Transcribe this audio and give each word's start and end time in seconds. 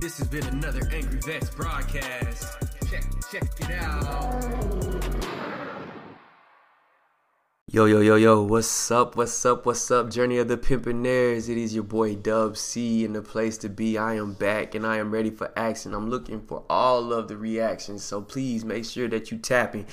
This 0.00 0.16
has 0.18 0.28
been 0.28 0.46
another 0.46 0.88
Angry 0.92 1.18
Vets 1.18 1.50
broadcast. 1.50 2.56
Check, 2.88 3.04
check 3.32 3.42
it 3.58 3.70
out. 3.72 5.47
Yo, 7.78 7.84
yo, 7.84 8.00
yo, 8.00 8.16
yo, 8.16 8.42
what's 8.42 8.90
up, 8.90 9.14
what's 9.14 9.46
up, 9.46 9.64
what's 9.64 9.88
up, 9.88 10.10
Journey 10.10 10.38
of 10.38 10.48
the 10.48 10.56
Pimpionaires? 10.56 11.48
It 11.48 11.56
is 11.56 11.76
your 11.76 11.84
boy 11.84 12.16
Dub 12.16 12.56
C 12.56 13.04
in 13.04 13.12
the 13.12 13.22
place 13.22 13.56
to 13.58 13.68
be. 13.68 13.96
I 13.96 14.14
am 14.14 14.32
back 14.32 14.74
and 14.74 14.84
I 14.84 14.96
am 14.96 15.12
ready 15.12 15.30
for 15.30 15.52
action. 15.56 15.94
I'm 15.94 16.10
looking 16.10 16.40
for 16.40 16.64
all 16.68 17.12
of 17.12 17.28
the 17.28 17.36
reactions, 17.36 18.02
so 18.02 18.20
please 18.20 18.64
make 18.64 18.84
sure 18.84 19.06
that 19.06 19.30
you 19.30 19.38
tap 19.38 19.74
tapping. 19.74 19.86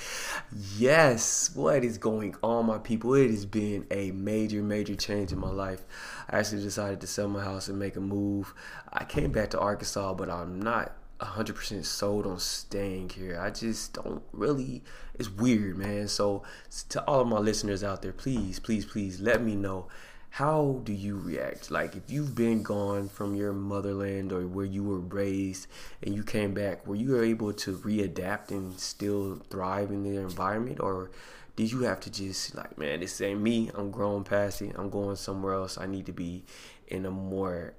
Yes, 0.76 1.52
what 1.54 1.84
is 1.84 1.96
going 1.96 2.34
on, 2.42 2.66
my 2.66 2.78
people? 2.78 3.14
It 3.14 3.30
has 3.30 3.46
been 3.46 3.86
a 3.92 4.10
major, 4.10 4.64
major 4.64 4.96
change 4.96 5.30
in 5.30 5.38
my 5.38 5.50
life. 5.50 5.84
I 6.28 6.40
actually 6.40 6.62
decided 6.62 7.00
to 7.02 7.06
sell 7.06 7.28
my 7.28 7.44
house 7.44 7.68
and 7.68 7.78
make 7.78 7.94
a 7.94 8.00
move. 8.00 8.52
I 8.92 9.04
came 9.04 9.30
back 9.30 9.50
to 9.50 9.60
Arkansas, 9.60 10.12
but 10.14 10.28
I'm 10.28 10.60
not 10.60 10.92
100% 11.20 11.84
sold 11.84 12.26
on 12.26 12.38
staying 12.38 13.10
here. 13.10 13.38
I 13.40 13.50
just 13.50 13.94
don't 13.94 14.22
really, 14.32 14.82
it's 15.14 15.30
weird, 15.30 15.78
man. 15.78 16.08
So, 16.08 16.42
to 16.90 17.02
all 17.04 17.20
of 17.20 17.28
my 17.28 17.38
listeners 17.38 17.82
out 17.82 18.02
there, 18.02 18.12
please, 18.12 18.60
please, 18.60 18.84
please 18.84 19.20
let 19.20 19.42
me 19.42 19.54
know 19.54 19.88
how 20.30 20.82
do 20.84 20.92
you 20.92 21.18
react? 21.18 21.70
Like, 21.70 21.96
if 21.96 22.10
you've 22.10 22.34
been 22.34 22.62
gone 22.62 23.08
from 23.08 23.34
your 23.34 23.54
motherland 23.54 24.32
or 24.32 24.46
where 24.46 24.66
you 24.66 24.84
were 24.84 24.98
raised 24.98 25.66
and 26.02 26.14
you 26.14 26.22
came 26.22 26.52
back, 26.52 26.86
were 26.86 26.94
you 26.94 27.22
able 27.22 27.54
to 27.54 27.78
readapt 27.78 28.50
and 28.50 28.78
still 28.78 29.40
thrive 29.48 29.90
in 29.90 30.02
the 30.02 30.20
environment? 30.20 30.80
Or 30.80 31.10
did 31.56 31.72
you 31.72 31.84
have 31.84 32.00
to 32.00 32.10
just, 32.10 32.54
like, 32.54 32.76
man, 32.76 33.00
this 33.00 33.18
ain't 33.22 33.40
me. 33.40 33.70
I'm 33.74 33.90
grown 33.90 34.24
past 34.24 34.60
it. 34.60 34.74
I'm 34.76 34.90
going 34.90 35.16
somewhere 35.16 35.54
else. 35.54 35.78
I 35.78 35.86
need 35.86 36.04
to 36.04 36.12
be 36.12 36.44
in 36.86 37.06
a 37.06 37.10
more 37.10 37.72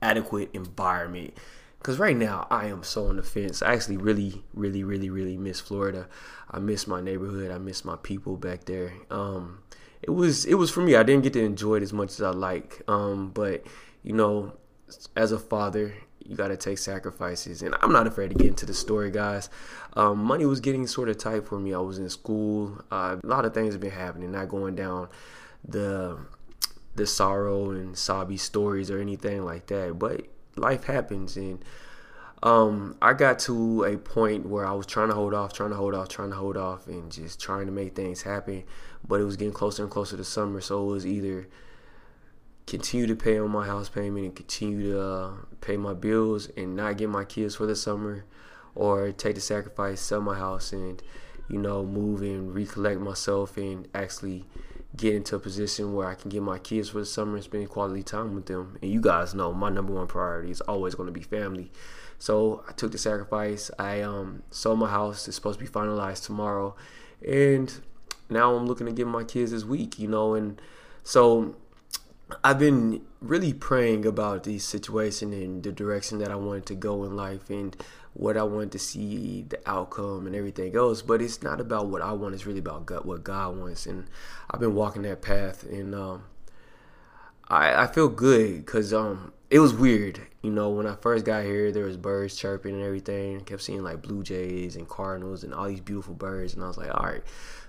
adequate 0.00 0.50
environment 0.54 1.34
because 1.80 1.98
right 1.98 2.16
now 2.16 2.46
I 2.50 2.66
am 2.66 2.82
so 2.82 3.06
on 3.06 3.16
the 3.16 3.22
fence. 3.22 3.62
I 3.62 3.72
actually 3.72 3.96
really, 3.96 4.44
really, 4.52 4.84
really, 4.84 5.08
really 5.08 5.38
miss 5.38 5.60
Florida. 5.60 6.08
I 6.50 6.58
miss 6.58 6.86
my 6.86 7.00
neighborhood. 7.00 7.50
I 7.50 7.58
miss 7.58 7.84
my 7.86 7.96
people 7.96 8.36
back 8.36 8.66
there. 8.66 8.92
Um, 9.10 9.60
it 10.02 10.10
was 10.10 10.44
it 10.44 10.54
was 10.54 10.70
for 10.70 10.82
me. 10.82 10.94
I 10.94 11.02
didn't 11.02 11.22
get 11.22 11.32
to 11.34 11.44
enjoy 11.44 11.76
it 11.76 11.82
as 11.82 11.92
much 11.92 12.10
as 12.10 12.22
I 12.22 12.30
like. 12.30 12.82
Um, 12.86 13.30
but 13.30 13.64
you 14.02 14.12
know, 14.12 14.52
as 15.16 15.32
a 15.32 15.38
father, 15.38 15.94
you 16.22 16.36
got 16.36 16.48
to 16.48 16.56
take 16.56 16.76
sacrifices, 16.76 17.62
and 17.62 17.74
I'm 17.80 17.92
not 17.92 18.06
afraid 18.06 18.28
to 18.28 18.34
get 18.34 18.48
into 18.48 18.66
the 18.66 18.74
story, 18.74 19.10
guys. 19.10 19.48
Um, 19.94 20.22
money 20.22 20.44
was 20.44 20.60
getting 20.60 20.86
sort 20.86 21.08
of 21.08 21.16
tight 21.16 21.46
for 21.46 21.58
me. 21.58 21.72
I 21.72 21.78
was 21.78 21.98
in 21.98 22.10
school. 22.10 22.84
Uh, 22.90 23.16
a 23.22 23.26
lot 23.26 23.46
of 23.46 23.54
things 23.54 23.72
have 23.72 23.80
been 23.80 23.90
happening. 23.90 24.32
Not 24.32 24.50
going 24.50 24.74
down 24.74 25.08
the 25.66 26.18
the 26.94 27.06
sorrow 27.06 27.70
and 27.70 27.96
sobby 27.96 28.36
stories 28.36 28.90
or 28.90 29.00
anything 29.00 29.46
like 29.46 29.66
that, 29.68 29.98
but 29.98 30.26
life 30.60 30.84
happens 30.84 31.36
and 31.36 31.64
um, 32.42 32.96
I 33.02 33.12
got 33.12 33.38
to 33.40 33.84
a 33.84 33.98
point 33.98 34.46
where 34.46 34.66
I 34.66 34.72
was 34.72 34.86
trying 34.86 35.08
to 35.08 35.14
hold 35.14 35.34
off, 35.34 35.52
trying 35.52 35.70
to 35.70 35.76
hold 35.76 35.94
off, 35.94 36.08
trying 36.08 36.30
to 36.30 36.36
hold 36.36 36.56
off, 36.56 36.86
and 36.86 37.12
just 37.12 37.38
trying 37.38 37.66
to 37.66 37.72
make 37.72 37.94
things 37.94 38.22
happen. 38.22 38.64
But 39.06 39.20
it 39.20 39.24
was 39.24 39.36
getting 39.36 39.52
closer 39.52 39.82
and 39.82 39.92
closer 39.92 40.16
to 40.16 40.24
summer, 40.24 40.60
so 40.60 40.82
it 40.82 40.92
was 40.92 41.06
either 41.06 41.48
continue 42.66 43.06
to 43.06 43.16
pay 43.16 43.38
on 43.38 43.50
my 43.50 43.66
house 43.66 43.88
payment 43.88 44.24
and 44.24 44.36
continue 44.36 44.92
to 44.92 45.00
uh, 45.00 45.32
pay 45.60 45.76
my 45.76 45.92
bills 45.92 46.48
and 46.56 46.76
not 46.76 46.96
get 46.96 47.08
my 47.08 47.24
kids 47.24 47.56
for 47.56 47.66
the 47.66 47.76
summer, 47.76 48.24
or 48.74 49.12
take 49.12 49.34
the 49.34 49.40
sacrifice, 49.40 50.00
sell 50.00 50.22
my 50.22 50.38
house, 50.38 50.72
and 50.72 51.02
you 51.48 51.58
know 51.58 51.84
move 51.84 52.22
and 52.22 52.54
recollect 52.54 53.00
myself 53.00 53.58
and 53.58 53.86
actually 53.94 54.46
get 54.96 55.14
into 55.14 55.36
a 55.36 55.38
position 55.38 55.94
where 55.94 56.08
I 56.08 56.14
can 56.14 56.30
get 56.30 56.42
my 56.42 56.58
kids 56.58 56.90
for 56.90 56.98
the 56.98 57.06
summer 57.06 57.36
and 57.36 57.44
spend 57.44 57.68
quality 57.68 58.02
time 58.02 58.34
with 58.34 58.46
them. 58.46 58.78
And 58.82 58.90
you 58.90 59.00
guys 59.00 59.34
know 59.34 59.52
my 59.52 59.70
number 59.70 59.92
one 59.92 60.06
priority 60.06 60.50
is 60.50 60.60
always 60.62 60.94
going 60.94 61.06
to 61.06 61.12
be 61.12 61.22
family. 61.22 61.70
So 62.18 62.64
I 62.68 62.72
took 62.72 62.92
the 62.92 62.98
sacrifice. 62.98 63.70
I 63.78 64.02
um, 64.02 64.42
sold 64.50 64.78
my 64.78 64.90
house. 64.90 65.26
It's 65.26 65.36
supposed 65.36 65.58
to 65.58 65.64
be 65.64 65.70
finalized 65.70 66.26
tomorrow, 66.26 66.76
and 67.26 67.72
now 68.28 68.54
I'm 68.54 68.66
looking 68.66 68.86
to 68.86 68.92
get 68.92 69.06
my 69.06 69.24
kids 69.24 69.52
this 69.52 69.64
week. 69.64 69.98
You 69.98 70.08
know, 70.08 70.34
and 70.34 70.60
so 71.02 71.56
I've 72.44 72.58
been 72.58 73.02
really 73.20 73.52
praying 73.54 74.04
about 74.04 74.44
the 74.44 74.58
situation 74.58 75.32
and 75.32 75.62
the 75.62 75.72
direction 75.72 76.18
that 76.18 76.30
I 76.30 76.36
wanted 76.36 76.66
to 76.66 76.74
go 76.74 77.04
in 77.04 77.16
life 77.16 77.48
and 77.48 77.74
what 78.14 78.36
I 78.36 78.42
want 78.42 78.72
to 78.72 78.78
see, 78.78 79.44
the 79.48 79.58
outcome 79.66 80.26
and 80.26 80.34
everything 80.34 80.76
else. 80.76 81.02
But 81.02 81.22
it's 81.22 81.42
not 81.42 81.60
about 81.60 81.86
what 81.86 82.02
I 82.02 82.12
want, 82.12 82.34
it's 82.34 82.46
really 82.46 82.58
about 82.58 82.86
God, 82.86 83.04
what 83.04 83.24
God 83.24 83.56
wants. 83.58 83.86
And 83.86 84.06
I've 84.50 84.60
been 84.60 84.74
walking 84.74 85.02
that 85.02 85.22
path 85.22 85.64
and 85.64 85.94
um, 85.94 86.24
I, 87.50 87.82
I 87.82 87.86
feel 87.88 88.08
good 88.08 88.64
because 88.64 88.94
um, 88.94 89.32
it 89.50 89.58
was 89.58 89.74
weird. 89.74 90.20
You 90.42 90.50
know, 90.50 90.70
when 90.70 90.86
I 90.86 90.94
first 90.94 91.24
got 91.24 91.44
here, 91.44 91.72
there 91.72 91.84
was 91.84 91.96
birds 91.96 92.36
chirping 92.36 92.74
and 92.74 92.84
everything. 92.84 93.38
I 93.38 93.40
kept 93.40 93.62
seeing 93.62 93.82
like 93.82 94.02
blue 94.02 94.22
jays 94.22 94.76
and 94.76 94.88
cardinals 94.88 95.42
and 95.42 95.52
all 95.52 95.68
these 95.68 95.80
beautiful 95.80 96.14
birds. 96.14 96.54
And 96.54 96.62
I 96.62 96.68
was 96.68 96.78
like, 96.78 96.94
all 96.94 97.06
right, 97.06 97.22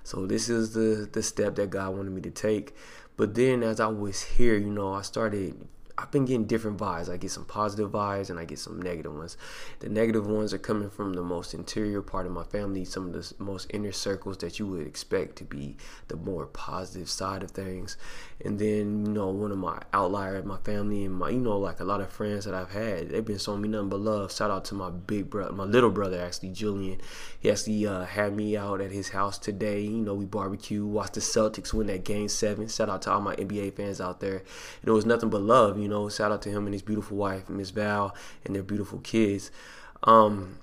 so 0.03 0.27
this 0.27 0.49
is 0.49 0.73
the, 0.73 1.09
the 1.11 1.23
step 1.23 1.55
that 1.55 1.71
God 1.71 1.95
wanted 1.95 2.11
me 2.11 2.21
to 2.21 2.31
take. 2.31 2.75
But 3.17 3.33
then 3.33 3.63
as 3.63 3.79
I 3.79 3.87
was 3.87 4.21
here, 4.21 4.55
you 4.55 4.69
know, 4.69 4.93
I 4.93 5.01
started 5.01 5.67
I've 5.97 6.11
been 6.11 6.25
getting 6.25 6.45
different 6.45 6.77
vibes. 6.77 7.09
I 7.09 7.17
get 7.17 7.31
some 7.31 7.45
positive 7.45 7.91
vibes 7.91 8.29
and 8.29 8.39
I 8.39 8.45
get 8.45 8.59
some 8.59 8.81
negative 8.81 9.15
ones. 9.15 9.37
The 9.79 9.89
negative 9.89 10.27
ones 10.27 10.53
are 10.53 10.57
coming 10.59 10.89
from 10.89 11.13
the 11.13 11.23
most 11.23 11.53
interior 11.53 12.01
part 12.01 12.25
of 12.25 12.31
my 12.31 12.43
family, 12.43 12.85
some 12.85 13.07
of 13.07 13.13
the 13.13 13.43
most 13.43 13.67
inner 13.73 13.91
circles 13.91 14.37
that 14.39 14.59
you 14.59 14.67
would 14.67 14.85
expect 14.85 15.37
to 15.37 15.43
be 15.43 15.77
the 16.07 16.15
more 16.15 16.45
positive 16.45 17.09
side 17.09 17.43
of 17.43 17.51
things. 17.51 17.97
And 18.43 18.57
then, 18.57 19.05
you 19.05 19.11
know, 19.11 19.29
one 19.29 19.51
of 19.51 19.57
my 19.57 19.79
outlier 19.93 20.41
my 20.43 20.57
family 20.57 21.05
and 21.05 21.15
my, 21.15 21.29
you 21.29 21.39
know, 21.39 21.57
like 21.57 21.79
a 21.79 21.83
lot 21.83 22.01
of 22.01 22.09
friends 22.09 22.45
that 22.45 22.53
I've 22.53 22.71
had, 22.71 23.09
they've 23.09 23.23
been 23.23 23.37
showing 23.37 23.61
me 23.61 23.69
nothing 23.69 23.89
but 23.89 23.99
love. 23.99 24.31
Shout 24.31 24.49
out 24.49 24.65
to 24.65 24.75
my 24.75 24.89
big 24.89 25.29
brother, 25.29 25.53
my 25.53 25.63
little 25.63 25.89
brother, 25.89 26.19
actually, 26.21 26.49
Julian. 26.49 26.99
He 27.39 27.51
actually 27.51 27.85
uh, 27.85 28.05
had 28.05 28.35
me 28.35 28.57
out 28.57 28.81
at 28.81 28.91
his 28.91 29.09
house 29.09 29.37
today. 29.37 29.81
You 29.81 29.97
know, 29.97 30.13
we 30.13 30.25
barbecue, 30.25 30.85
watched 30.85 31.13
the 31.13 31.19
Celtics 31.19 31.73
win 31.73 31.87
that 31.87 32.03
game 32.03 32.27
seven. 32.27 32.67
Shout 32.67 32.89
out 32.89 33.03
to 33.03 33.11
all 33.11 33.21
my 33.21 33.35
NBA 33.35 33.73
fans 33.75 34.01
out 34.01 34.19
there. 34.19 34.37
And 34.37 34.89
it 34.89 34.91
was 34.91 35.05
nothing 35.05 35.29
but 35.29 35.41
love, 35.41 35.77
you 35.77 35.87
know. 35.87 35.90
Shout 36.09 36.31
out 36.31 36.41
to 36.43 36.49
him 36.49 36.65
and 36.65 36.73
his 36.73 36.81
beautiful 36.81 37.17
wife, 37.17 37.49
Miss 37.49 37.69
Val, 37.71 38.15
and 38.45 38.55
their 38.55 38.63
beautiful 38.63 38.99
kids. 38.99 39.51
Um, 40.03 40.57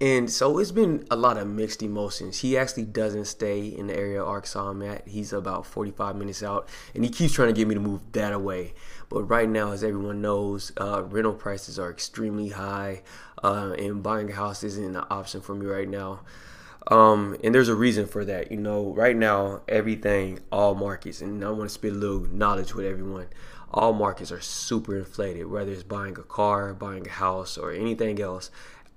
and 0.00 0.30
so 0.30 0.58
it's 0.58 0.70
been 0.70 1.06
a 1.10 1.16
lot 1.16 1.36
of 1.36 1.46
mixed 1.46 1.82
emotions. 1.82 2.40
He 2.40 2.56
actually 2.56 2.84
doesn't 2.84 3.26
stay 3.26 3.66
in 3.66 3.88
the 3.88 3.96
area 3.96 4.22
of 4.22 4.28
Arkansas 4.28 4.70
I'm 4.70 4.82
at. 4.82 5.06
He's 5.06 5.32
about 5.32 5.66
45 5.66 6.16
minutes 6.16 6.42
out, 6.42 6.68
and 6.94 7.04
he 7.04 7.10
keeps 7.10 7.34
trying 7.34 7.48
to 7.48 7.54
get 7.54 7.68
me 7.68 7.74
to 7.74 7.80
move 7.80 8.00
that 8.12 8.32
away. 8.32 8.72
But 9.10 9.24
right 9.24 9.48
now, 9.48 9.72
as 9.72 9.84
everyone 9.84 10.22
knows, 10.22 10.72
uh, 10.78 11.02
rental 11.02 11.34
prices 11.34 11.78
are 11.78 11.90
extremely 11.90 12.48
high, 12.48 13.02
uh, 13.42 13.74
and 13.78 14.02
buying 14.02 14.30
a 14.30 14.34
house 14.34 14.64
isn't 14.64 14.96
an 14.96 15.04
option 15.10 15.42
for 15.42 15.54
me 15.54 15.66
right 15.66 15.88
now. 15.88 16.20
Um, 16.86 17.36
and 17.44 17.54
there's 17.54 17.68
a 17.68 17.74
reason 17.74 18.06
for 18.06 18.24
that. 18.24 18.50
You 18.50 18.58
know, 18.58 18.94
right 18.94 19.16
now, 19.16 19.62
everything, 19.68 20.40
all 20.50 20.74
markets, 20.74 21.20
and 21.20 21.44
I 21.44 21.50
want 21.50 21.68
to 21.68 21.74
spit 21.74 21.92
a 21.92 21.96
little 21.96 22.26
knowledge 22.28 22.74
with 22.74 22.86
everyone. 22.86 23.26
All 23.72 23.92
markets 23.92 24.30
are 24.30 24.40
super 24.40 24.96
inflated, 24.96 25.46
whether 25.46 25.72
it's 25.72 25.82
buying 25.82 26.16
a 26.18 26.22
car, 26.22 26.72
buying 26.74 27.06
a 27.06 27.10
house, 27.10 27.58
or 27.58 27.72
anything 27.72 28.20
else 28.20 28.50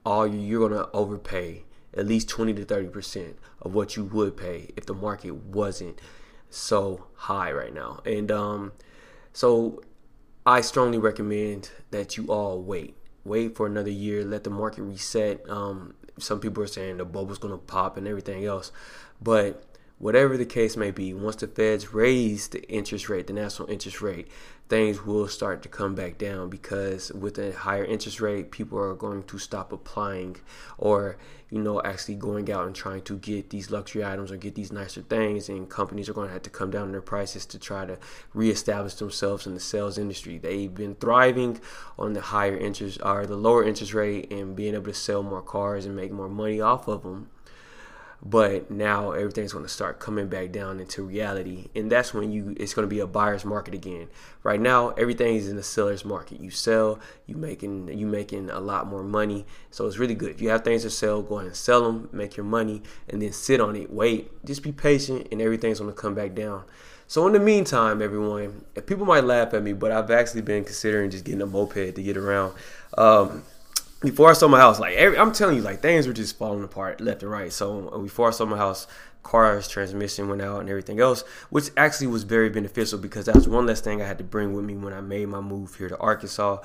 all 0.07 0.25
you, 0.25 0.39
you're 0.39 0.69
to 0.69 0.89
overpay 0.93 1.63
at 1.93 2.07
least 2.07 2.29
20 2.29 2.53
to 2.53 2.63
30 2.63 2.87
percent 2.87 3.37
of 3.61 3.73
what 3.73 3.97
you 3.97 4.05
would 4.05 4.37
pay 4.37 4.69
if 4.77 4.85
the 4.85 4.93
market 4.93 5.31
wasn't 5.33 5.99
so 6.49 7.07
high 7.15 7.51
right 7.51 7.73
now. 7.73 8.01
And 8.05 8.31
um, 8.31 8.71
so 9.33 9.83
I 10.45 10.61
strongly 10.61 10.97
recommend 10.97 11.71
that 11.91 12.15
you 12.15 12.27
all 12.27 12.61
wait. 12.61 12.95
Wait 13.25 13.57
for 13.57 13.67
another 13.67 13.91
year, 13.91 14.23
let 14.23 14.45
the 14.45 14.49
market 14.49 14.83
reset. 14.83 15.47
Um, 15.49 15.93
some 16.17 16.39
people 16.39 16.63
are 16.63 16.67
saying 16.67 16.97
the 16.97 17.05
bubble's 17.05 17.39
to 17.39 17.57
pop 17.57 17.97
and 17.97 18.07
everything 18.07 18.45
else. 18.45 18.71
But 19.21 19.65
whatever 19.99 20.37
the 20.37 20.45
case 20.45 20.77
may 20.77 20.91
be, 20.91 21.13
once 21.13 21.37
the 21.37 21.47
feds 21.47 21.93
raise 21.93 22.47
the 22.49 22.61
interest 22.69 23.09
rate, 23.09 23.27
the 23.27 23.33
national 23.33 23.69
interest 23.69 24.01
rate, 24.01 24.27
things 24.69 25.05
will 25.05 25.27
start 25.27 25.63
to 25.63 25.69
come 25.69 25.95
back 25.95 26.17
down 26.17 26.49
because 26.49 27.11
with 27.13 27.39
a 27.39 27.51
higher 27.53 27.85
interest 27.85 28.19
rate, 28.19 28.51
people 28.51 28.77
are 28.77 28.93
going 28.93 29.23
to 29.23 29.39
stop 29.39 29.71
applying 29.71 30.35
or, 30.77 31.17
you 31.49 31.59
know, 31.59 31.81
actually 31.83 32.15
going 32.15 32.51
out 32.51 32.65
and 32.67 32.75
trying 32.75 33.01
to 33.01 33.17
get 33.17 33.49
these 33.49 33.71
luxury 33.71 34.03
items 34.03 34.31
or 34.31 34.37
get 34.37 34.55
these 34.55 34.71
nicer 34.71 35.01
things. 35.01 35.49
And 35.49 35.69
companies 35.69 36.09
are 36.09 36.13
going 36.13 36.27
to 36.27 36.33
have 36.33 36.43
to 36.43 36.49
come 36.49 36.69
down 36.69 36.91
their 36.91 37.01
prices 37.01 37.45
to 37.47 37.57
try 37.57 37.85
to 37.85 37.97
reestablish 38.33 38.95
themselves 38.95 39.47
in 39.47 39.53
the 39.53 39.59
sales 39.59 39.97
industry. 39.97 40.37
They've 40.37 40.73
been 40.73 40.95
thriving 40.95 41.59
on 41.97 42.13
the 42.13 42.21
higher 42.21 42.57
interest 42.57 42.99
or 43.03 43.25
the 43.25 43.37
lower 43.37 43.63
interest 43.63 43.93
rate 43.93 44.31
and 44.31 44.55
being 44.55 44.75
able 44.75 44.85
to 44.85 44.93
sell 44.93 45.23
more 45.23 45.41
cars 45.41 45.85
and 45.85 45.95
make 45.95 46.11
more 46.11 46.29
money 46.29 46.61
off 46.61 46.87
of 46.87 47.03
them 47.03 47.29
but 48.21 48.71
now 48.71 49.11
everything's 49.11 49.53
going 49.53 49.65
to 49.65 49.69
start 49.69 49.99
coming 49.99 50.27
back 50.27 50.51
down 50.51 50.79
into 50.79 51.03
reality 51.03 51.67
and 51.75 51.91
that's 51.91 52.13
when 52.13 52.31
you 52.31 52.55
it's 52.59 52.73
going 52.73 52.87
to 52.87 52.93
be 52.93 52.99
a 52.99 53.07
buyer's 53.07 53.45
market 53.45 53.73
again. 53.73 54.07
Right 54.43 54.59
now 54.59 54.89
everything 54.91 55.35
is 55.35 55.47
in 55.47 55.55
the 55.55 55.63
seller's 55.63 56.03
market. 56.03 56.39
You 56.41 56.49
sell 56.49 56.99
you 57.25 57.35
making 57.35 57.97
you 57.97 58.07
making 58.07 58.49
a 58.49 58.59
lot 58.59 58.87
more 58.87 59.03
money 59.03 59.45
so 59.71 59.85
it's 59.85 59.97
really 59.97 60.15
good. 60.15 60.31
If 60.31 60.41
you 60.41 60.49
have 60.49 60.63
things 60.63 60.81
to 60.83 60.89
sell 60.89 61.21
go 61.21 61.35
ahead 61.35 61.47
and 61.47 61.55
sell 61.55 61.83
them 61.83 62.09
make 62.11 62.37
your 62.37 62.45
money 62.45 62.81
and 63.09 63.21
then 63.21 63.31
sit 63.31 63.61
on 63.61 63.75
it 63.75 63.91
wait 63.91 64.31
just 64.45 64.63
be 64.63 64.71
patient 64.71 65.27
and 65.31 65.41
everything's 65.41 65.79
going 65.79 65.93
to 65.93 65.99
come 65.99 66.15
back 66.15 66.33
down. 66.33 66.63
So 67.09 67.25
in 67.25 67.31
the 67.31 67.39
meantime, 67.39 68.01
everyone, 68.01 68.65
people 68.85 69.05
might 69.05 69.23
laugh 69.23 69.53
at 69.53 69.63
me, 69.63 69.71
but 69.71 69.93
I've 69.93 70.11
actually 70.11 70.41
been 70.41 70.65
considering 70.65 71.09
just 71.09 71.23
getting 71.23 71.41
a 71.41 71.45
moped 71.45 71.95
to 71.95 72.03
get 72.03 72.17
around. 72.17 72.53
Um, 72.97 73.43
before 74.01 74.29
I 74.29 74.33
sold 74.33 74.51
my 74.51 74.59
house, 74.59 74.79
like 74.79 74.95
every, 74.95 75.17
I'm 75.17 75.31
telling 75.31 75.57
you, 75.57 75.61
like 75.61 75.81
things 75.81 76.07
were 76.07 76.13
just 76.13 76.37
falling 76.37 76.63
apart 76.63 77.01
left 77.01 77.23
and 77.23 77.31
right. 77.31 77.51
So 77.51 77.99
before 78.01 78.27
I 78.27 78.31
sold 78.31 78.49
my 78.49 78.57
house, 78.57 78.87
car's 79.23 79.67
transmission 79.67 80.29
went 80.29 80.41
out 80.41 80.61
and 80.61 80.69
everything 80.69 80.99
else, 80.99 81.23
which 81.49 81.69
actually 81.75 82.07
was 82.07 82.23
very 82.23 82.49
beneficial 82.49 82.99
because 82.99 83.25
that 83.25 83.35
was 83.35 83.47
one 83.47 83.65
less 83.65 83.81
thing 83.81 84.01
I 84.01 84.07
had 84.07 84.17
to 84.19 84.23
bring 84.23 84.53
with 84.53 84.65
me 84.65 84.75
when 84.75 84.93
I 84.93 85.01
made 85.01 85.27
my 85.27 85.41
move 85.41 85.75
here 85.75 85.89
to 85.89 85.97
Arkansas. 85.97 86.59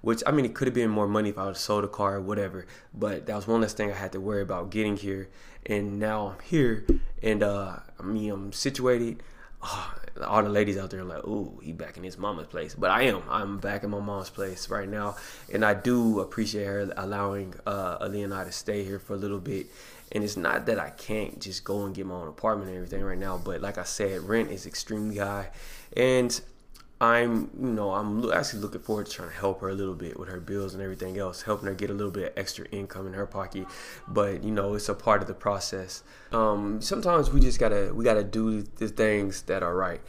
Which 0.00 0.22
I 0.26 0.30
mean, 0.30 0.44
it 0.44 0.54
could 0.54 0.68
have 0.68 0.74
been 0.74 0.90
more 0.90 1.08
money 1.08 1.30
if 1.30 1.38
I 1.38 1.42
would 1.42 1.50
have 1.50 1.58
sold 1.58 1.82
a 1.82 1.88
car 1.88 2.16
or 2.16 2.20
whatever, 2.20 2.66
but 2.94 3.26
that 3.26 3.34
was 3.34 3.48
one 3.48 3.60
less 3.60 3.72
thing 3.72 3.90
I 3.90 3.96
had 3.96 4.12
to 4.12 4.20
worry 4.20 4.42
about 4.42 4.70
getting 4.70 4.96
here. 4.96 5.28
And 5.66 5.98
now 5.98 6.28
I'm 6.28 6.40
here, 6.44 6.86
and 7.20 7.42
uh, 7.42 7.76
I 7.98 8.02
mean, 8.04 8.30
I'm 8.30 8.52
situated 8.52 9.24
oh, 9.62 9.94
all 10.22 10.42
the 10.42 10.48
ladies 10.48 10.76
out 10.76 10.90
there 10.90 11.00
are 11.00 11.04
like, 11.04 11.26
"Ooh, 11.26 11.60
he 11.62 11.72
back 11.72 11.96
in 11.96 12.04
his 12.04 12.18
mama's 12.18 12.46
place." 12.46 12.74
But 12.74 12.90
I 12.90 13.02
am. 13.02 13.22
I'm 13.28 13.58
back 13.58 13.84
in 13.84 13.90
my 13.90 14.00
mom's 14.00 14.30
place 14.30 14.68
right 14.68 14.88
now, 14.88 15.16
and 15.52 15.64
I 15.64 15.74
do 15.74 16.20
appreciate 16.20 16.66
her 16.66 16.92
allowing 16.96 17.54
uh, 17.66 17.98
Ali 18.00 18.22
and 18.22 18.34
I 18.34 18.44
to 18.44 18.52
stay 18.52 18.84
here 18.84 18.98
for 18.98 19.14
a 19.14 19.18
little 19.18 19.40
bit. 19.40 19.66
And 20.10 20.24
it's 20.24 20.38
not 20.38 20.64
that 20.66 20.78
I 20.78 20.90
can't 20.90 21.38
just 21.38 21.64
go 21.64 21.84
and 21.84 21.94
get 21.94 22.06
my 22.06 22.14
own 22.14 22.28
apartment 22.28 22.70
and 22.70 22.76
everything 22.78 23.02
right 23.04 23.18
now, 23.18 23.36
but 23.36 23.60
like 23.60 23.76
I 23.76 23.84
said, 23.84 24.22
rent 24.22 24.50
is 24.50 24.64
extremely 24.64 25.18
high, 25.18 25.50
and 25.96 26.40
I'm, 27.00 27.50
you 27.60 27.68
know, 27.68 27.92
I'm 27.92 28.30
actually 28.32 28.60
looking 28.60 28.80
forward 28.80 29.06
to 29.06 29.12
trying 29.12 29.28
to 29.28 29.34
help 29.34 29.60
her 29.60 29.68
a 29.68 29.74
little 29.74 29.94
bit 29.94 30.18
with 30.18 30.28
her 30.28 30.40
bills 30.40 30.74
and 30.74 30.82
everything 30.82 31.16
else, 31.16 31.42
helping 31.42 31.68
her 31.68 31.74
get 31.74 31.90
a 31.90 31.94
little 31.94 32.10
bit 32.10 32.32
of 32.32 32.32
extra 32.36 32.66
income 32.72 33.06
in 33.06 33.12
her 33.12 33.26
pocket. 33.26 33.66
But 34.08 34.42
you 34.42 34.50
know, 34.50 34.74
it's 34.74 34.88
a 34.88 34.94
part 34.94 35.22
of 35.22 35.28
the 35.28 35.34
process. 35.34 36.02
Um, 36.32 36.82
sometimes 36.82 37.30
we 37.30 37.40
just 37.40 37.60
gotta 37.60 37.92
we 37.94 38.04
gotta 38.04 38.24
do 38.24 38.62
the 38.62 38.88
things 38.88 39.42
that 39.42 39.62
are 39.62 39.74
right. 39.76 40.00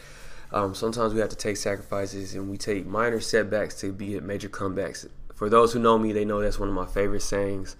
Um, 0.51 0.73
sometimes 0.73 1.13
we 1.13 1.19
have 1.19 1.29
to 1.29 1.35
take 1.35 1.57
sacrifices 1.57 2.33
and 2.33 2.49
we 2.49 2.57
take 2.57 2.87
minor 2.87 3.19
setbacks 3.19 3.79
to 3.81 3.93
be 3.93 4.19
major 4.19 4.49
comebacks. 4.49 5.07
For 5.35 5.47
those 5.47 5.73
who 5.73 5.79
know 5.79 5.99
me, 5.99 6.11
they 6.11 6.25
know 6.25 6.41
that's 6.41 6.59
one 6.59 6.69
of 6.69 6.75
my 6.75 6.87
favorite 6.87 7.21
sayings 7.21 7.75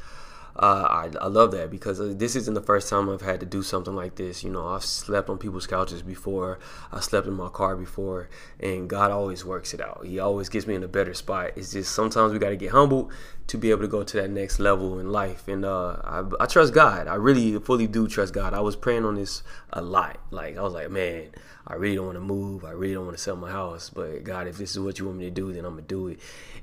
uh, 0.55 0.87
I, 0.89 1.09
I 1.21 1.27
love 1.27 1.51
that 1.51 1.69
because 1.69 1.99
uh, 1.99 2.13
this 2.15 2.35
isn't 2.35 2.53
the 2.53 2.61
first 2.61 2.89
time 2.89 3.09
I've 3.09 3.21
had 3.21 3.39
to 3.39 3.45
do 3.45 3.63
something 3.63 3.95
like 3.95 4.15
this. 4.15 4.43
You 4.43 4.49
know, 4.49 4.67
I've 4.67 4.83
slept 4.83 5.29
on 5.29 5.37
people's 5.37 5.67
couches 5.67 6.01
before, 6.01 6.59
I 6.91 6.99
slept 6.99 7.27
in 7.27 7.33
my 7.33 7.49
car 7.49 7.75
before, 7.75 8.29
and 8.59 8.89
God 8.89 9.11
always 9.11 9.45
works 9.45 9.73
it 9.73 9.81
out. 9.81 10.05
He 10.05 10.19
always 10.19 10.49
gets 10.49 10.67
me 10.67 10.75
in 10.75 10.83
a 10.83 10.87
better 10.87 11.13
spot. 11.13 11.51
It's 11.55 11.71
just 11.71 11.93
sometimes 11.93 12.33
we 12.33 12.39
got 12.39 12.49
to 12.49 12.57
get 12.57 12.71
humbled 12.71 13.11
to 13.47 13.57
be 13.57 13.71
able 13.71 13.81
to 13.81 13.87
go 13.87 14.03
to 14.03 14.17
that 14.17 14.29
next 14.29 14.59
level 14.59 14.99
in 14.99 15.11
life. 15.11 15.47
And 15.47 15.65
uh, 15.65 15.97
I, 16.03 16.23
I 16.39 16.45
trust 16.45 16.73
God. 16.73 17.07
I 17.07 17.15
really 17.15 17.57
fully 17.59 17.87
do 17.87 18.07
trust 18.07 18.33
God. 18.33 18.53
I 18.53 18.59
was 18.59 18.75
praying 18.75 19.05
on 19.05 19.15
this 19.15 19.41
a 19.73 19.81
lot. 19.81 20.19
Like, 20.29 20.55
I 20.55 20.61
was 20.61 20.73
like, 20.73 20.91
man, 20.91 21.29
I 21.65 21.73
really 21.73 21.95
don't 21.95 22.05
want 22.05 22.17
to 22.17 22.21
move. 22.21 22.63
I 22.63 22.71
really 22.71 22.93
don't 22.93 23.05
want 23.05 23.17
to 23.17 23.23
sell 23.23 23.35
my 23.35 23.49
house. 23.49 23.89
But 23.89 24.23
God, 24.23 24.47
if 24.47 24.57
this 24.57 24.71
is 24.71 24.79
what 24.79 24.99
you 24.99 25.05
want 25.05 25.17
me 25.17 25.25
to 25.25 25.31
do, 25.31 25.51
then 25.51 25.65
I'm 25.65 25.73
going 25.73 25.85
to 25.85 25.87
do 25.87 26.07
it. 26.09 26.19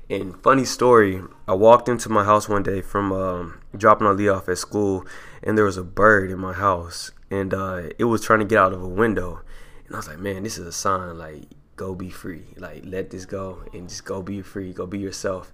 And 0.09 0.41
funny 0.41 0.63
story, 0.63 1.21
I 1.47 1.53
walked 1.53 1.89
into 1.89 2.07
my 2.09 2.23
house 2.23 2.47
one 2.47 2.63
day 2.63 2.81
from 2.81 3.11
um, 3.11 3.61
dropping 3.75 4.07
Ali 4.07 4.29
off 4.29 4.47
at 4.47 4.57
school, 4.57 5.05
and 5.43 5.57
there 5.57 5.65
was 5.65 5.75
a 5.75 5.83
bird 5.83 6.31
in 6.31 6.39
my 6.39 6.53
house, 6.53 7.11
and 7.29 7.53
uh, 7.53 7.89
it 7.99 8.05
was 8.05 8.23
trying 8.23 8.39
to 8.39 8.45
get 8.45 8.57
out 8.57 8.71
of 8.71 8.81
a 8.81 8.87
window. 8.87 9.41
And 9.85 9.95
I 9.95 9.99
was 9.99 10.07
like, 10.07 10.19
man, 10.19 10.43
this 10.43 10.57
is 10.57 10.65
a 10.65 10.71
sign. 10.71 11.17
Like, 11.17 11.43
go 11.75 11.93
be 11.93 12.09
free. 12.09 12.45
Like, 12.55 12.83
let 12.85 13.09
this 13.09 13.25
go 13.25 13.63
and 13.73 13.89
just 13.89 14.05
go 14.05 14.21
be 14.21 14.41
free. 14.41 14.71
Go 14.71 14.85
be 14.85 14.99
yourself. 14.99 15.51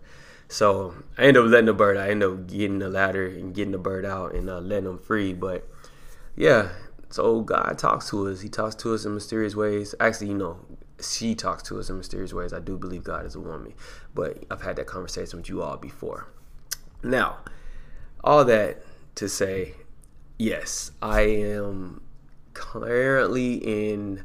So 0.48 0.94
I 1.18 1.24
ended 1.24 1.44
up 1.44 1.50
letting 1.50 1.66
the 1.66 1.74
bird. 1.74 1.98
I 1.98 2.10
ended 2.10 2.30
up 2.30 2.48
getting 2.48 2.78
the 2.78 2.90
ladder 2.90 3.26
and 3.26 3.56
getting 3.56 3.72
the 3.72 3.80
bird 3.80 4.06
out 4.06 4.36
and 4.36 4.50
uh, 4.50 4.60
letting 4.60 4.90
him 4.90 5.00
free. 5.00 5.34
But 5.34 5.68
yeah, 6.36 6.70
so 7.10 7.42
God 7.42 7.78
talks 7.78 8.10
to 8.10 8.28
us. 8.28 8.42
He 8.42 8.50
talks 8.50 8.76
to 8.76 8.94
us 8.94 9.06
in 9.06 9.14
mysterious 9.14 9.56
ways. 9.56 9.96
Actually, 10.00 10.28
you 10.28 10.38
know, 10.38 10.60
she 11.04 11.36
talks 11.36 11.64
to 11.64 11.80
us 11.80 11.90
in 11.90 11.98
mysterious 11.98 12.34
ways. 12.34 12.54
I 12.54 12.60
do 12.60 12.78
believe 12.78 13.04
God 13.04 13.26
is 13.26 13.36
a 13.36 13.40
woman, 13.40 13.74
but 14.14 14.44
I've 14.50 14.62
had 14.62 14.76
that 14.78 14.88
conversation 14.88 15.40
with 15.40 15.50
you 15.50 15.62
all 15.62 15.78
before. 15.78 16.28
Now, 17.04 17.40
all 18.24 18.46
that 18.46 18.84
to 19.16 19.28
say, 19.28 19.76
yes, 20.38 20.92
I 21.02 21.22
am 21.22 22.02
currently 22.54 23.56
in 23.56 24.24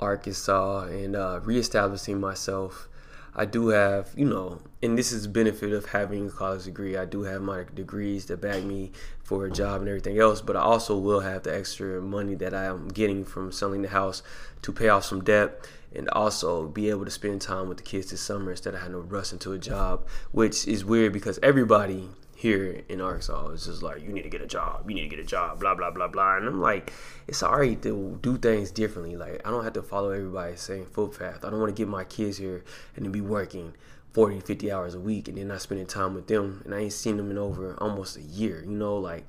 Arkansas 0.00 0.84
and 0.84 1.16
uh, 1.16 1.40
reestablishing 1.42 2.20
myself. 2.20 2.88
I 3.36 3.46
do 3.46 3.68
have, 3.68 4.10
you 4.16 4.26
know, 4.26 4.60
and 4.80 4.96
this 4.96 5.10
is 5.10 5.24
the 5.24 5.28
benefit 5.28 5.72
of 5.72 5.86
having 5.86 6.28
a 6.28 6.30
college 6.30 6.64
degree. 6.64 6.96
I 6.96 7.04
do 7.04 7.22
have 7.22 7.42
my 7.42 7.64
degrees 7.74 8.26
that 8.26 8.40
back 8.40 8.62
me 8.62 8.92
for 9.24 9.44
a 9.44 9.50
job 9.50 9.80
and 9.80 9.88
everything 9.88 10.18
else, 10.18 10.40
but 10.40 10.56
I 10.56 10.60
also 10.60 10.96
will 10.96 11.20
have 11.20 11.42
the 11.42 11.54
extra 11.54 12.00
money 12.00 12.36
that 12.36 12.54
I 12.54 12.66
am 12.66 12.88
getting 12.88 13.24
from 13.24 13.50
selling 13.50 13.82
the 13.82 13.88
house 13.88 14.22
to 14.62 14.72
pay 14.72 14.88
off 14.88 15.04
some 15.04 15.24
debt 15.24 15.68
and 15.94 16.08
also 16.10 16.68
be 16.68 16.90
able 16.90 17.04
to 17.04 17.10
spend 17.10 17.40
time 17.40 17.68
with 17.68 17.78
the 17.78 17.84
kids 17.84 18.10
this 18.10 18.20
summer 18.20 18.52
instead 18.52 18.74
of 18.74 18.80
having 18.80 18.94
to 18.94 19.00
rush 19.00 19.32
into 19.32 19.52
a 19.52 19.58
job, 19.58 20.06
which 20.30 20.68
is 20.68 20.84
weird 20.84 21.12
because 21.12 21.40
everybody 21.42 22.10
here 22.44 22.82
in 22.90 23.00
Arkansas 23.00 23.48
is 23.52 23.64
just 23.64 23.82
like, 23.82 24.02
you 24.02 24.10
need 24.10 24.20
to 24.20 24.28
get 24.28 24.42
a 24.42 24.46
job, 24.46 24.84
you 24.86 24.94
need 24.94 25.08
to 25.08 25.08
get 25.08 25.18
a 25.18 25.24
job, 25.24 25.58
blah, 25.60 25.74
blah, 25.74 25.90
blah, 25.90 26.08
blah. 26.08 26.36
And 26.36 26.46
I'm 26.46 26.60
like, 26.60 26.92
it's 27.26 27.42
alright 27.42 27.80
to 27.80 28.18
do 28.20 28.36
things 28.36 28.70
differently. 28.70 29.16
Like, 29.16 29.40
I 29.46 29.50
don't 29.50 29.64
have 29.64 29.72
to 29.72 29.82
follow 29.82 30.10
everybody's 30.10 30.60
same 30.60 30.84
footpath. 30.84 31.42
I 31.42 31.48
don't 31.48 31.58
want 31.58 31.74
to 31.74 31.80
get 31.80 31.88
my 31.88 32.04
kids 32.04 32.36
here 32.36 32.62
and 32.96 33.06
then 33.06 33.12
be 33.12 33.22
working 33.22 33.72
40, 34.12 34.40
50 34.40 34.70
hours 34.70 34.94
a 34.94 35.00
week 35.00 35.26
and 35.26 35.38
then 35.38 35.48
not 35.48 35.62
spending 35.62 35.86
time 35.86 36.12
with 36.12 36.26
them. 36.26 36.60
And 36.66 36.74
I 36.74 36.80
ain't 36.80 36.92
seen 36.92 37.16
them 37.16 37.30
in 37.30 37.38
over 37.38 37.76
almost 37.78 38.18
a 38.18 38.22
year, 38.22 38.62
you 38.62 38.76
know, 38.76 38.98
like, 38.98 39.26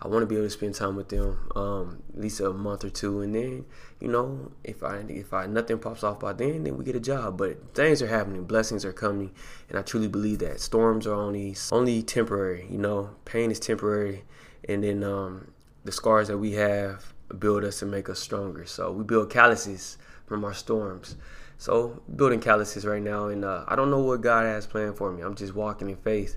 I 0.00 0.08
want 0.08 0.22
to 0.22 0.26
be 0.26 0.34
able 0.34 0.46
to 0.46 0.50
spend 0.50 0.74
time 0.74 0.94
with 0.94 1.08
them, 1.08 1.50
um, 1.56 2.02
at 2.12 2.20
least 2.20 2.40
a 2.40 2.52
month 2.52 2.84
or 2.84 2.90
two, 2.90 3.22
and 3.22 3.34
then 3.34 3.64
you 3.98 4.08
know, 4.08 4.52
if 4.62 4.82
I 4.82 4.98
if 5.08 5.32
I 5.32 5.46
nothing 5.46 5.78
pops 5.78 6.04
off 6.04 6.20
by 6.20 6.34
then, 6.34 6.64
then 6.64 6.76
we 6.76 6.84
get 6.84 6.96
a 6.96 7.00
job. 7.00 7.38
But 7.38 7.74
things 7.74 8.02
are 8.02 8.06
happening, 8.06 8.44
blessings 8.44 8.84
are 8.84 8.92
coming, 8.92 9.32
and 9.68 9.78
I 9.78 9.82
truly 9.82 10.08
believe 10.08 10.40
that 10.40 10.60
storms 10.60 11.06
are 11.06 11.14
only 11.14 11.56
only 11.72 12.02
temporary. 12.02 12.66
You 12.70 12.78
know, 12.78 13.16
pain 13.24 13.50
is 13.50 13.58
temporary, 13.58 14.24
and 14.68 14.84
then 14.84 15.02
um, 15.02 15.52
the 15.84 15.92
scars 15.92 16.28
that 16.28 16.38
we 16.38 16.52
have 16.52 17.14
build 17.38 17.64
us 17.64 17.82
and 17.82 17.90
make 17.90 18.08
us 18.08 18.18
stronger. 18.18 18.66
So 18.66 18.92
we 18.92 19.02
build 19.02 19.30
calluses 19.30 19.98
from 20.26 20.44
our 20.44 20.54
storms. 20.54 21.16
So 21.58 22.02
building 22.14 22.40
calluses 22.40 22.84
right 22.84 23.02
now, 23.02 23.28
and 23.28 23.44
uh, 23.44 23.64
I 23.66 23.76
don't 23.76 23.90
know 23.90 24.00
what 24.00 24.20
God 24.20 24.44
has 24.44 24.66
planned 24.66 24.98
for 24.98 25.10
me. 25.10 25.22
I'm 25.22 25.34
just 25.34 25.54
walking 25.54 25.88
in 25.88 25.96
faith 25.96 26.36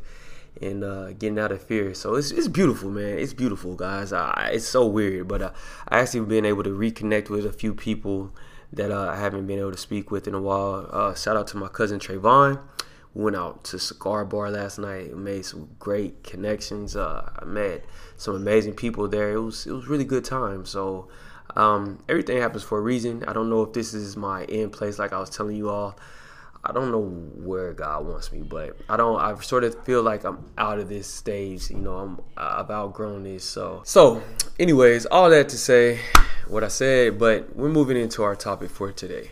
and 0.62 0.84
uh, 0.84 1.14
getting 1.14 1.40
out 1.40 1.52
of 1.52 1.62
fear. 1.62 1.94
So 1.94 2.16
it's, 2.16 2.32
it's 2.32 2.48
beautiful, 2.48 2.90
man. 2.90 3.18
It's 3.18 3.34
beautiful, 3.34 3.76
guys. 3.76 4.12
I, 4.14 4.52
it's 4.54 4.68
so 4.68 4.86
weird, 4.86 5.28
but 5.28 5.42
uh, 5.42 5.52
I 5.88 6.00
actually 6.00 6.22
been 6.22 6.46
able 6.46 6.64
to 6.64 6.70
reconnect 6.70 7.30
with 7.30 7.46
a 7.46 7.54
few 7.54 7.74
people 7.74 8.34
that 8.74 8.92
uh, 8.92 9.10
I 9.10 9.18
haven't 9.18 9.48
been 9.48 9.60
able 9.60 9.72
to 9.72 9.78
speak 9.78 10.12
with 10.12 10.28
in 10.28 10.34
a 10.34 10.42
while. 10.42 10.88
Uh, 10.92 11.16
shout 11.16 11.38
out 11.38 11.48
to 11.48 11.58
my 11.58 11.68
cousin 11.68 12.00
Trayvon. 12.00 12.62
We 13.14 13.24
went 13.24 13.36
out 13.36 13.64
to 13.66 13.80
Cigar 13.80 14.24
Bar 14.26 14.52
last 14.52 14.78
night. 14.78 15.16
Made 15.16 15.46
some 15.46 15.70
great 15.80 16.24
connections. 16.24 16.96
Uh, 16.96 17.30
I 17.40 17.46
met 17.46 17.84
some 18.18 18.36
amazing 18.36 18.74
people 18.74 19.08
there. 19.08 19.32
It 19.32 19.40
was 19.40 19.66
it 19.66 19.72
was 19.72 19.88
really 19.88 20.06
good 20.06 20.24
time. 20.24 20.66
So 20.66 21.08
um, 21.56 22.04
everything 22.08 22.40
happens 22.40 22.64
for 22.64 22.78
a 22.78 22.82
reason. 22.82 23.24
I 23.28 23.34
don't 23.34 23.50
know 23.50 23.64
if 23.64 23.74
this 23.74 23.94
is 23.94 24.16
my 24.16 24.44
end 24.46 24.74
place, 24.74 25.00
like 25.00 25.14
I 25.14 25.20
was 25.20 25.32
telling 25.32 25.56
you 25.56 25.70
all. 25.70 25.98
I 26.64 26.74
don't 26.74 26.92
know 26.92 27.02
where 27.02 27.74
God 27.74 28.06
wants 28.06 28.32
me, 28.32 28.42
but 28.42 28.78
I 28.90 28.98
don't. 28.98 29.20
I 29.20 29.34
sort 29.40 29.64
of 29.64 29.82
feel 29.86 30.04
like 30.04 30.26
I'm 30.26 30.44
out 30.58 30.80
of 30.80 30.90
this 30.90 31.08
stage. 31.08 31.70
You 31.70 31.78
know, 31.78 31.98
I'm 31.98 32.22
I've 32.36 32.70
outgrown 32.70 33.24
this. 33.24 33.46
So 33.46 33.82
so, 33.86 34.22
anyways, 34.60 35.06
all 35.06 35.30
that 35.30 35.50
to 35.50 35.58
say 35.58 36.00
what 36.48 36.64
I 36.64 36.68
said, 36.68 37.18
but 37.18 37.56
we're 37.56 37.70
moving 37.70 37.96
into 37.96 38.24
our 38.24 38.36
topic 38.36 38.70
for 38.72 38.92
today. 38.92 39.32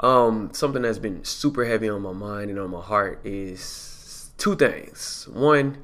Um, 0.00 0.50
something 0.52 0.82
that's 0.82 0.98
been 0.98 1.24
super 1.24 1.64
heavy 1.64 1.88
on 1.88 2.02
my 2.02 2.12
mind 2.12 2.50
and 2.50 2.58
on 2.58 2.70
my 2.70 2.80
heart 2.80 3.20
is 3.24 4.30
two 4.38 4.56
things. 4.56 5.28
One 5.32 5.78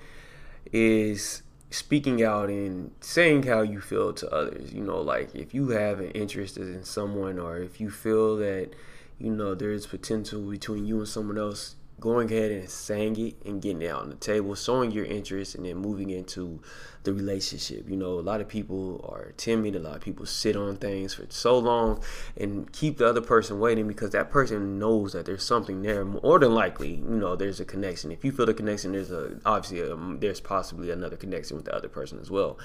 is 0.72 1.42
speaking 1.70 2.22
out 2.22 2.48
and 2.48 2.92
saying 3.00 3.44
how 3.44 3.62
you 3.62 3.80
feel 3.80 4.12
to 4.14 4.28
others. 4.30 4.72
You 4.72 4.82
know, 4.82 5.00
like 5.00 5.34
if 5.34 5.54
you 5.54 5.70
have 5.70 6.00
an 6.00 6.10
interest 6.10 6.56
in 6.56 6.84
someone 6.84 7.38
or 7.38 7.58
if 7.58 7.80
you 7.80 7.90
feel 7.90 8.36
that 8.36 8.70
you 9.18 9.30
know 9.30 9.54
there's 9.54 9.86
potential 9.86 10.42
between 10.42 10.86
you 10.86 10.98
and 10.98 11.08
someone 11.08 11.38
else 11.38 11.76
going 12.00 12.30
ahead 12.30 12.52
and 12.52 12.70
saying 12.70 13.18
it 13.18 13.34
and 13.44 13.60
getting 13.60 13.82
it 13.82 13.90
out 13.90 14.02
on 14.02 14.08
the 14.08 14.14
table 14.14 14.54
showing 14.54 14.92
your 14.92 15.04
interest 15.04 15.56
and 15.56 15.66
then 15.66 15.76
moving 15.76 16.10
into 16.10 16.60
the 17.02 17.12
relationship. 17.12 17.88
You 17.88 17.96
know 17.96 18.20
a 18.20 18.20
lot 18.20 18.40
of 18.40 18.46
people 18.46 19.04
are 19.12 19.32
timid 19.36 19.74
a 19.74 19.80
lot 19.80 19.96
of 19.96 20.02
people 20.02 20.24
sit 20.24 20.54
on 20.54 20.76
things 20.76 21.14
for 21.14 21.26
so 21.30 21.58
long 21.58 22.02
and 22.36 22.72
keep 22.72 22.98
the 22.98 23.08
other 23.08 23.20
person 23.20 23.58
waiting 23.58 23.88
because 23.88 24.10
that 24.10 24.30
person 24.30 24.78
knows 24.78 25.12
that 25.12 25.26
there's 25.26 25.42
something 25.42 25.82
there. 25.82 26.04
More 26.04 26.38
than 26.38 26.54
likely 26.54 26.94
you 26.94 27.16
know 27.16 27.34
there's 27.34 27.58
a 27.58 27.64
connection. 27.64 28.12
If 28.12 28.24
you 28.24 28.30
feel 28.30 28.46
the 28.46 28.54
connection 28.54 28.92
there's 28.92 29.10
a 29.10 29.40
obviously 29.44 29.80
a, 29.80 29.96
there's 30.20 30.40
possibly 30.40 30.90
another 30.90 31.16
connection 31.16 31.56
with 31.56 31.66
the 31.66 31.74
other 31.74 31.88
person 31.88 32.20
as 32.20 32.30
well. 32.30 32.58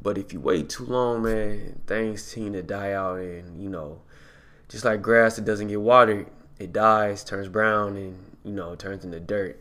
But 0.00 0.18
if 0.18 0.32
you 0.32 0.40
wait 0.40 0.68
too 0.68 0.84
long, 0.84 1.22
man, 1.22 1.80
things 1.86 2.32
tend 2.32 2.52
to 2.52 2.62
die 2.62 2.92
out, 2.92 3.18
and 3.18 3.60
you 3.60 3.68
know, 3.68 4.02
just 4.68 4.84
like 4.84 5.02
grass 5.02 5.36
that 5.36 5.44
doesn't 5.44 5.68
get 5.68 5.80
watered, 5.80 6.26
it 6.58 6.72
dies, 6.72 7.24
turns 7.24 7.48
brown, 7.48 7.96
and 7.96 8.36
you 8.44 8.52
know, 8.52 8.74
turns 8.74 9.04
into 9.04 9.20
dirt. 9.20 9.60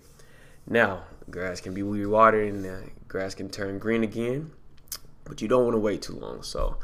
Now, 0.67 1.03
grass 1.29 1.61
can 1.61 1.73
be 1.73 1.83
re-watered, 1.83 2.53
and 2.53 2.91
grass 3.07 3.35
can 3.35 3.49
turn 3.49 3.79
green 3.79 4.03
again, 4.03 4.51
but 5.23 5.41
you 5.41 5.47
don't 5.47 5.63
want 5.63 5.75
to 5.75 5.79
wait 5.79 6.01
too 6.01 6.13
long. 6.15 6.43
So, 6.43 6.77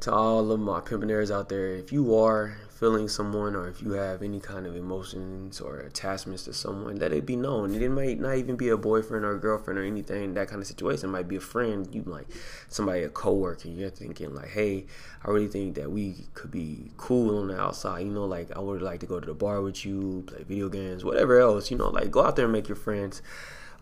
to 0.00 0.12
all 0.12 0.50
of 0.52 0.60
my 0.60 0.80
pimpinaires 0.80 1.30
out 1.30 1.48
there, 1.48 1.68
if 1.68 1.92
you 1.92 2.16
are 2.16 2.58
feeling 2.80 3.08
someone 3.08 3.54
or 3.54 3.68
if 3.68 3.82
you 3.82 3.92
have 3.92 4.22
any 4.22 4.40
kind 4.40 4.66
of 4.66 4.74
emotions 4.74 5.60
or 5.60 5.80
attachments 5.80 6.44
to 6.44 6.52
someone, 6.54 6.96
let 6.96 7.12
it 7.12 7.26
be 7.26 7.36
known. 7.36 7.74
It 7.74 7.90
might 7.90 8.18
not 8.18 8.36
even 8.36 8.56
be 8.56 8.70
a 8.70 8.76
boyfriend 8.78 9.22
or 9.22 9.32
a 9.32 9.38
girlfriend 9.38 9.78
or 9.78 9.84
anything, 9.84 10.32
that 10.32 10.48
kind 10.48 10.62
of 10.62 10.66
situation. 10.66 11.10
It 11.10 11.12
might 11.12 11.28
be 11.28 11.36
a 11.36 11.40
friend, 11.40 11.86
you 11.94 12.02
like 12.06 12.26
somebody, 12.68 13.02
a 13.02 13.10
coworker. 13.10 13.68
You're 13.68 13.90
thinking 13.90 14.34
like, 14.34 14.48
hey, 14.48 14.86
I 15.22 15.30
really 15.30 15.48
think 15.48 15.74
that 15.74 15.92
we 15.92 16.24
could 16.32 16.50
be 16.50 16.90
cool 16.96 17.36
on 17.38 17.48
the 17.48 17.60
outside. 17.60 18.00
You 18.00 18.12
know, 18.12 18.24
like 18.24 18.50
I 18.56 18.60
would 18.60 18.80
like 18.80 19.00
to 19.00 19.06
go 19.06 19.20
to 19.20 19.26
the 19.26 19.34
bar 19.34 19.60
with 19.60 19.84
you, 19.84 20.24
play 20.26 20.42
video 20.42 20.70
games, 20.70 21.04
whatever 21.04 21.38
else. 21.38 21.70
You 21.70 21.76
know, 21.76 21.90
like 21.90 22.10
go 22.10 22.24
out 22.24 22.36
there 22.36 22.46
and 22.46 22.52
make 22.52 22.66
your 22.66 22.76
friends 22.76 23.20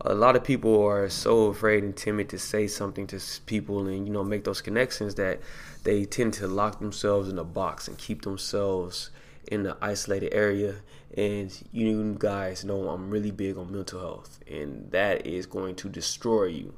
a 0.01 0.13
lot 0.13 0.35
of 0.35 0.43
people 0.43 0.85
are 0.85 1.09
so 1.09 1.47
afraid 1.47 1.83
and 1.83 1.95
timid 1.95 2.29
to 2.29 2.39
say 2.39 2.67
something 2.67 3.05
to 3.07 3.19
people 3.45 3.87
and 3.87 4.07
you 4.07 4.13
know 4.13 4.23
make 4.23 4.43
those 4.43 4.61
connections 4.61 5.15
that 5.15 5.39
they 5.83 6.05
tend 6.05 6.33
to 6.33 6.47
lock 6.47 6.79
themselves 6.79 7.27
in 7.29 7.37
a 7.37 7.43
box 7.43 7.87
and 7.87 7.97
keep 7.97 8.21
themselves 8.21 9.09
in 9.51 9.65
an 9.65 9.75
isolated 9.81 10.33
area 10.33 10.75
and 11.17 11.63
you 11.71 12.15
guys 12.17 12.63
know 12.63 12.89
I'm 12.89 13.09
really 13.09 13.31
big 13.31 13.57
on 13.57 13.71
mental 13.71 13.99
health 13.99 14.39
and 14.49 14.89
that 14.91 15.25
is 15.25 15.45
going 15.45 15.75
to 15.75 15.89
destroy 15.89 16.45
you 16.45 16.73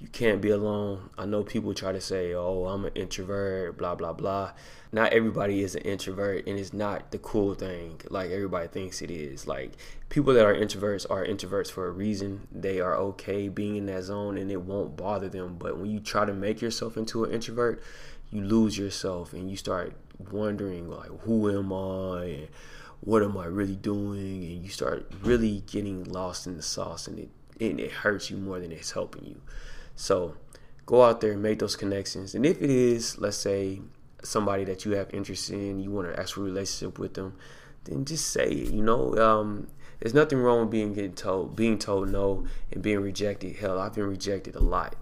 you 0.00 0.08
can't 0.08 0.40
be 0.40 0.48
alone. 0.48 1.10
I 1.18 1.26
know 1.26 1.44
people 1.44 1.74
try 1.74 1.92
to 1.92 2.00
say, 2.00 2.32
oh, 2.32 2.66
I'm 2.66 2.86
an 2.86 2.92
introvert, 2.94 3.76
blah, 3.76 3.94
blah, 3.94 4.14
blah. 4.14 4.52
Not 4.92 5.12
everybody 5.12 5.62
is 5.62 5.76
an 5.76 5.82
introvert, 5.82 6.48
and 6.48 6.58
it's 6.58 6.72
not 6.72 7.12
the 7.12 7.18
cool 7.18 7.54
thing 7.54 8.00
like 8.10 8.30
everybody 8.30 8.66
thinks 8.66 9.02
it 9.02 9.10
is. 9.10 9.46
Like, 9.46 9.72
people 10.08 10.34
that 10.34 10.44
are 10.44 10.54
introverts 10.54 11.08
are 11.08 11.24
introverts 11.24 11.70
for 11.70 11.86
a 11.86 11.92
reason. 11.92 12.48
They 12.50 12.80
are 12.80 12.96
okay 12.96 13.48
being 13.48 13.76
in 13.76 13.86
that 13.86 14.02
zone, 14.02 14.36
and 14.36 14.50
it 14.50 14.62
won't 14.62 14.96
bother 14.96 15.28
them. 15.28 15.56
But 15.58 15.78
when 15.78 15.90
you 15.90 16.00
try 16.00 16.24
to 16.24 16.34
make 16.34 16.60
yourself 16.60 16.96
into 16.96 17.22
an 17.22 17.30
introvert, 17.30 17.80
you 18.32 18.42
lose 18.42 18.76
yourself 18.76 19.32
and 19.32 19.48
you 19.48 19.56
start 19.56 19.94
wondering, 20.32 20.90
like, 20.90 21.10
who 21.20 21.48
am 21.56 21.72
I? 21.72 22.24
And 22.24 22.48
what 23.00 23.22
am 23.22 23.38
I 23.38 23.46
really 23.46 23.76
doing? 23.76 24.42
And 24.44 24.62
you 24.64 24.70
start 24.70 25.10
really 25.22 25.62
getting 25.70 26.02
lost 26.04 26.48
in 26.48 26.56
the 26.56 26.62
sauce, 26.62 27.06
and 27.06 27.20
it, 27.20 27.28
and 27.60 27.78
it 27.78 27.92
hurts 27.92 28.28
you 28.28 28.38
more 28.38 28.58
than 28.58 28.72
it's 28.72 28.90
helping 28.90 29.24
you. 29.24 29.40
So 29.94 30.34
go 30.84 31.04
out 31.04 31.20
there 31.20 31.32
and 31.32 31.42
make 31.42 31.60
those 31.60 31.76
connections. 31.76 32.34
And 32.34 32.44
if 32.44 32.60
it 32.60 32.70
is, 32.70 33.18
let's 33.18 33.36
say, 33.36 33.82
somebody 34.22 34.64
that 34.64 34.84
you 34.84 34.92
have 34.92 35.12
interest 35.12 35.50
in, 35.50 35.80
you 35.80 35.90
want 35.90 36.08
an 36.08 36.16
actual 36.16 36.44
relationship 36.44 36.98
with 36.98 37.14
them, 37.14 37.34
then 37.84 38.04
just 38.04 38.28
say 38.28 38.48
it. 38.48 38.72
You 38.72 38.82
know, 38.82 39.16
um, 39.18 39.68
there's 40.00 40.14
nothing 40.14 40.38
wrong 40.38 40.60
with 40.60 40.70
being 40.70 40.94
getting 40.94 41.14
told, 41.14 41.56
being 41.56 41.78
told 41.78 42.10
no, 42.10 42.46
and 42.72 42.82
being 42.82 43.00
rejected. 43.00 43.56
Hell, 43.56 43.78
I've 43.78 43.94
been 43.94 44.08
rejected 44.08 44.56
a 44.56 44.60
lot, 44.60 44.96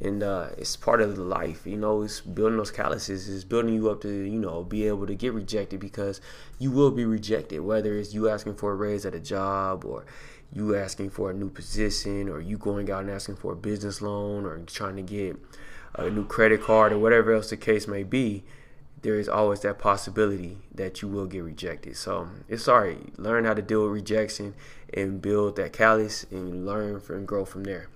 and 0.00 0.22
uh, 0.22 0.48
it's 0.58 0.76
part 0.76 1.00
of 1.00 1.16
the 1.16 1.22
life. 1.22 1.66
You 1.66 1.76
know, 1.76 2.02
it's 2.02 2.20
building 2.20 2.58
those 2.58 2.70
calluses, 2.70 3.28
it's 3.28 3.44
building 3.44 3.74
you 3.74 3.90
up 3.90 4.00
to 4.02 4.08
you 4.08 4.38
know 4.38 4.62
be 4.62 4.86
able 4.86 5.06
to 5.06 5.14
get 5.14 5.32
rejected 5.32 5.80
because 5.80 6.20
you 6.58 6.70
will 6.70 6.90
be 6.90 7.04
rejected, 7.04 7.60
whether 7.60 7.96
it's 7.96 8.14
you 8.14 8.28
asking 8.28 8.56
for 8.56 8.72
a 8.72 8.76
raise 8.76 9.04
at 9.06 9.14
a 9.14 9.20
job 9.20 9.84
or 9.84 10.04
you 10.52 10.76
asking 10.76 11.10
for 11.10 11.30
a 11.30 11.34
new 11.34 11.50
position 11.50 12.28
or 12.28 12.40
you 12.40 12.56
going 12.56 12.90
out 12.90 13.02
and 13.02 13.10
asking 13.10 13.34
for 13.34 13.52
a 13.52 13.56
business 13.56 14.00
loan 14.00 14.46
or 14.46 14.58
trying 14.66 14.94
to 14.94 15.02
get 15.02 15.36
a 15.96 16.08
new 16.08 16.24
credit 16.24 16.62
card 16.62 16.92
or 16.92 16.98
whatever 16.98 17.32
else 17.32 17.50
the 17.50 17.56
case 17.56 17.86
may 17.88 18.02
be, 18.02 18.44
there 19.04 19.18
is 19.18 19.28
always 19.28 19.60
that 19.60 19.78
possibility 19.78 20.56
that 20.74 21.02
you 21.02 21.08
will 21.08 21.26
get 21.26 21.44
rejected. 21.44 21.94
So 21.94 22.30
it's 22.48 22.66
all 22.66 22.80
right. 22.80 23.18
Learn 23.18 23.44
how 23.44 23.52
to 23.52 23.60
deal 23.60 23.82
with 23.82 23.92
rejection 23.92 24.54
and 24.94 25.20
build 25.20 25.56
that 25.56 25.74
callus 25.74 26.24
and 26.30 26.64
learn 26.64 27.02
and 27.10 27.28
grow 27.28 27.44
from 27.44 27.64
there. 27.64 27.88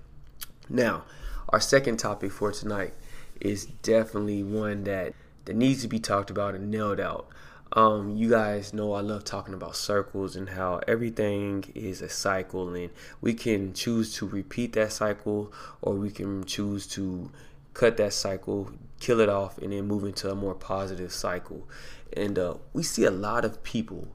Now, 0.69 1.05
our 1.49 1.59
second 1.59 1.97
topic 1.97 2.31
for 2.31 2.51
tonight 2.51 2.93
is 3.41 3.65
definitely 3.65 4.43
one 4.43 4.83
that 4.83 5.15
that 5.45 5.55
needs 5.55 5.81
to 5.81 5.87
be 5.87 5.97
talked 5.99 6.29
about 6.29 6.53
and 6.53 6.69
nailed 6.69 6.99
out. 6.99 7.27
Um, 7.73 8.15
you 8.15 8.29
guys 8.29 8.71
know 8.71 8.93
I 8.93 9.01
love 9.01 9.23
talking 9.23 9.55
about 9.55 9.75
circles 9.75 10.35
and 10.35 10.49
how 10.49 10.79
everything 10.87 11.71
is 11.73 12.03
a 12.03 12.09
cycle, 12.09 12.75
and 12.75 12.91
we 13.19 13.33
can 13.33 13.73
choose 13.73 14.13
to 14.17 14.27
repeat 14.27 14.73
that 14.73 14.91
cycle 14.91 15.51
or 15.81 15.95
we 15.95 16.11
can 16.11 16.43
choose 16.43 16.85
to 16.87 17.31
cut 17.73 17.97
that 17.97 18.13
cycle, 18.13 18.71
kill 18.99 19.19
it 19.19 19.29
off, 19.29 19.57
and 19.57 19.71
then 19.71 19.87
move 19.87 20.03
into 20.03 20.29
a 20.29 20.35
more 20.35 20.55
positive 20.55 21.11
cycle. 21.11 21.67
And 22.13 22.37
uh, 22.37 22.55
we 22.73 22.83
see 22.83 23.05
a 23.05 23.11
lot 23.11 23.45
of 23.45 23.63
people 23.63 24.07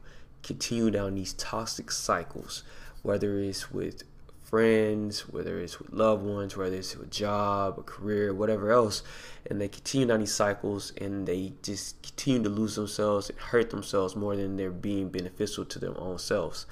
continue 0.42 0.90
down 0.90 1.14
these 1.14 1.32
toxic 1.34 1.90
cycles, 1.90 2.62
whether 3.02 3.38
it's 3.38 3.70
with 3.70 4.04
friends, 4.42 5.28
whether 5.28 5.58
it's 5.58 5.80
with 5.80 5.92
loved 5.92 6.24
ones, 6.24 6.56
whether 6.56 6.76
it's 6.76 6.94
a 6.94 7.06
job, 7.06 7.78
a 7.78 7.82
career, 7.82 8.32
whatever 8.32 8.70
else, 8.70 9.02
and 9.50 9.60
they 9.60 9.66
continue 9.66 10.06
down 10.06 10.20
these 10.20 10.34
cycles 10.34 10.92
and 11.00 11.26
they 11.26 11.52
just 11.62 12.00
continue 12.02 12.42
to 12.42 12.48
lose 12.48 12.76
themselves 12.76 13.30
and 13.30 13.38
hurt 13.38 13.70
themselves 13.70 14.14
more 14.14 14.36
than 14.36 14.56
they're 14.56 14.70
being 14.70 15.08
beneficial 15.08 15.64
to 15.64 15.78
their 15.78 15.98
own 15.98 16.18
selves. 16.18 16.66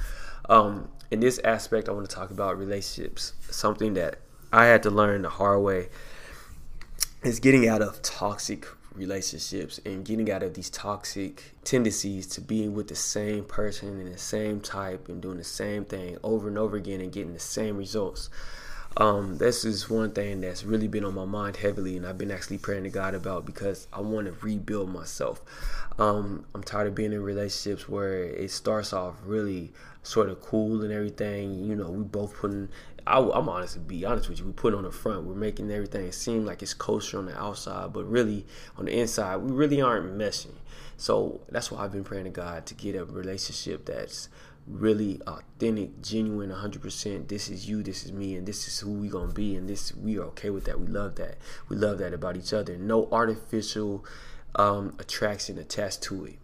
Um, 0.48 0.90
in 1.10 1.20
this 1.20 1.40
aspect, 1.40 1.88
I 1.88 1.92
want 1.92 2.08
to 2.08 2.14
talk 2.14 2.30
about 2.30 2.58
relationships, 2.58 3.32
something 3.50 3.94
that 3.94 4.20
I 4.52 4.66
had 4.66 4.82
to 4.84 4.90
learn 4.90 5.22
the 5.22 5.30
hard 5.30 5.62
way 5.62 5.88
is 7.22 7.38
getting 7.38 7.68
out 7.68 7.80
of 7.80 8.02
toxic 8.02 8.66
relationships 8.94 9.80
and 9.86 10.04
getting 10.04 10.30
out 10.30 10.42
of 10.42 10.54
these 10.54 10.68
toxic 10.68 11.54
tendencies 11.64 12.26
to 12.26 12.40
being 12.40 12.74
with 12.74 12.88
the 12.88 12.96
same 12.96 13.44
person 13.44 14.00
and 14.00 14.12
the 14.12 14.18
same 14.18 14.60
type 14.60 15.08
and 15.08 15.22
doing 15.22 15.38
the 15.38 15.44
same 15.44 15.84
thing 15.84 16.18
over 16.22 16.48
and 16.48 16.58
over 16.58 16.76
again 16.76 17.00
and 17.00 17.12
getting 17.12 17.32
the 17.32 17.38
same 17.38 17.76
results. 17.76 18.28
Um, 18.96 19.38
this 19.38 19.64
is 19.64 19.88
one 19.88 20.12
thing 20.12 20.42
that's 20.42 20.64
really 20.64 20.88
been 20.88 21.04
on 21.04 21.14
my 21.14 21.24
mind 21.24 21.56
heavily, 21.56 21.96
and 21.96 22.06
I've 22.06 22.18
been 22.18 22.30
actually 22.30 22.58
praying 22.58 22.84
to 22.84 22.90
God 22.90 23.14
about 23.14 23.46
because 23.46 23.88
I 23.92 24.00
want 24.00 24.26
to 24.26 24.34
rebuild 24.44 24.92
myself. 24.92 25.40
Um, 25.98 26.44
I'm 26.54 26.62
tired 26.62 26.88
of 26.88 26.94
being 26.94 27.12
in 27.12 27.22
relationships 27.22 27.88
where 27.88 28.24
it 28.24 28.50
starts 28.50 28.92
off 28.92 29.14
really 29.24 29.72
sort 30.02 30.28
of 30.28 30.42
cool 30.42 30.82
and 30.82 30.92
everything. 30.92 31.64
You 31.64 31.74
know, 31.74 31.90
we 31.90 32.04
both 32.04 32.36
putting 32.36 32.68
I, 33.06 33.18
am 33.18 33.48
honest 33.48 33.74
to 33.74 33.80
be 33.80 34.04
honest 34.04 34.28
with 34.28 34.38
you. 34.38 34.46
We 34.46 34.52
put 34.52 34.74
on 34.74 34.84
the 34.84 34.92
front. 34.92 35.24
We're 35.24 35.34
making 35.34 35.70
everything 35.70 36.10
seem 36.12 36.44
like 36.44 36.62
it's 36.62 36.74
kosher 36.74 37.18
on 37.18 37.26
the 37.26 37.38
outside, 37.38 37.92
but 37.92 38.04
really 38.04 38.46
on 38.76 38.84
the 38.84 38.98
inside, 38.98 39.36
we 39.36 39.52
really 39.52 39.80
aren't 39.80 40.16
meshing. 40.16 40.54
So 40.96 41.40
that's 41.50 41.70
why 41.70 41.82
I've 41.82 41.92
been 41.92 42.04
praying 42.04 42.24
to 42.24 42.30
God 42.30 42.66
to 42.66 42.74
get 42.74 42.94
a 42.94 43.04
relationship 43.04 43.86
that's 43.86 44.28
really 44.66 45.20
authentic, 45.26 46.00
genuine, 46.02 46.50
100%. 46.50 47.28
This 47.28 47.48
is 47.48 47.68
you, 47.68 47.82
this 47.82 48.04
is 48.04 48.12
me, 48.12 48.36
and 48.36 48.46
this 48.46 48.68
is 48.68 48.78
who 48.78 48.92
we 48.92 49.08
gonna 49.08 49.32
be, 49.32 49.56
and 49.56 49.68
this 49.68 49.94
we 49.94 50.18
are 50.18 50.24
okay 50.24 50.50
with 50.50 50.64
that. 50.64 50.80
We 50.80 50.86
love 50.86 51.16
that. 51.16 51.38
We 51.68 51.76
love 51.76 51.98
that 51.98 52.12
about 52.12 52.36
each 52.36 52.52
other. 52.52 52.76
No 52.76 53.08
artificial 53.10 54.04
um, 54.54 54.96
attraction 54.98 55.58
attached 55.58 56.02
to 56.02 56.26
it. 56.26 56.38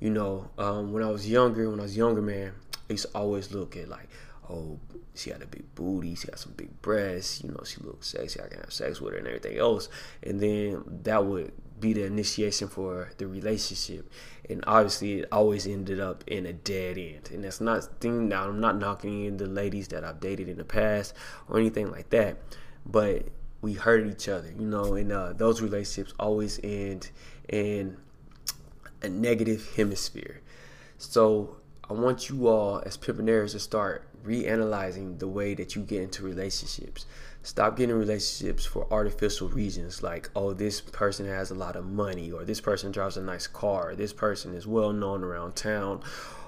You 0.00 0.10
know, 0.10 0.50
um, 0.58 0.92
when 0.92 1.02
I 1.02 1.10
was 1.10 1.28
younger, 1.28 1.70
when 1.70 1.80
I 1.80 1.84
was 1.84 1.96
younger, 1.96 2.20
man, 2.20 2.52
I 2.90 2.94
used 2.94 3.06
to 3.10 3.18
always 3.18 3.52
look 3.52 3.76
at 3.76 3.88
like, 3.88 4.08
oh, 4.50 4.78
she 5.14 5.30
had 5.30 5.42
a 5.42 5.46
big 5.46 5.74
booty, 5.74 6.14
she 6.14 6.26
got 6.26 6.38
some 6.38 6.52
big 6.56 6.82
breasts, 6.82 7.42
you 7.42 7.50
know, 7.50 7.62
she 7.64 7.80
looked 7.80 8.04
sexy, 8.04 8.40
I 8.40 8.48
can 8.48 8.60
have 8.60 8.72
sex 8.72 9.00
with 9.00 9.12
her 9.12 9.18
and 9.18 9.28
everything 9.28 9.58
else. 9.58 9.88
And 10.22 10.40
then 10.40 10.82
that 11.04 11.24
would 11.24 11.52
be 11.84 11.92
the 11.92 12.04
initiation 12.04 12.66
for 12.66 13.10
the 13.18 13.26
relationship. 13.26 14.10
And 14.48 14.64
obviously 14.66 15.20
it 15.20 15.28
always 15.30 15.66
ended 15.66 16.00
up 16.00 16.24
in 16.26 16.46
a 16.46 16.52
dead 16.52 16.96
end. 16.96 17.30
And 17.30 17.44
that's 17.44 17.60
not 17.60 18.00
thing 18.00 18.28
now 18.28 18.48
I'm 18.48 18.58
not 18.58 18.78
knocking 18.78 19.26
in 19.26 19.36
the 19.36 19.46
ladies 19.46 19.88
that 19.88 20.02
I've 20.02 20.18
dated 20.18 20.48
in 20.48 20.56
the 20.56 20.64
past 20.64 21.14
or 21.46 21.58
anything 21.58 21.90
like 21.90 22.08
that. 22.10 22.38
But 22.86 23.28
we 23.60 23.74
hurt 23.74 24.06
each 24.06 24.28
other, 24.28 24.50
you 24.58 24.66
know, 24.66 24.94
and 24.94 25.12
uh, 25.12 25.34
those 25.34 25.60
relationships 25.60 26.14
always 26.18 26.58
end 26.64 27.10
in 27.50 27.98
a 29.02 29.08
negative 29.08 29.70
hemisphere. 29.76 30.40
So 30.96 31.56
I 31.88 31.92
want 31.92 32.30
you 32.30 32.48
all 32.48 32.82
as 32.86 32.96
pimpinaires 32.96 33.52
to 33.52 33.60
start 33.60 34.06
reanalyzing 34.24 35.18
the 35.18 35.28
way 35.28 35.54
that 35.54 35.76
you 35.76 35.82
get 35.82 36.00
into 36.00 36.22
relationships. 36.22 37.04
Stop 37.42 37.76
getting 37.76 37.94
relationships 37.94 38.64
for 38.64 38.90
artificial 38.90 39.50
reasons 39.50 40.02
like, 40.02 40.30
oh, 40.34 40.54
this 40.54 40.80
person 40.80 41.26
has 41.26 41.50
a 41.50 41.54
lot 41.54 41.76
of 41.76 41.84
money, 41.84 42.32
or 42.32 42.42
this 42.42 42.60
person 42.60 42.90
drives 42.90 43.18
a 43.18 43.22
nice 43.22 43.46
car, 43.46 43.90
or 43.90 43.94
this 43.94 44.14
person 44.14 44.54
is 44.54 44.66
well 44.66 44.94
known 44.94 45.22
around 45.22 45.56
town, 45.56 46.02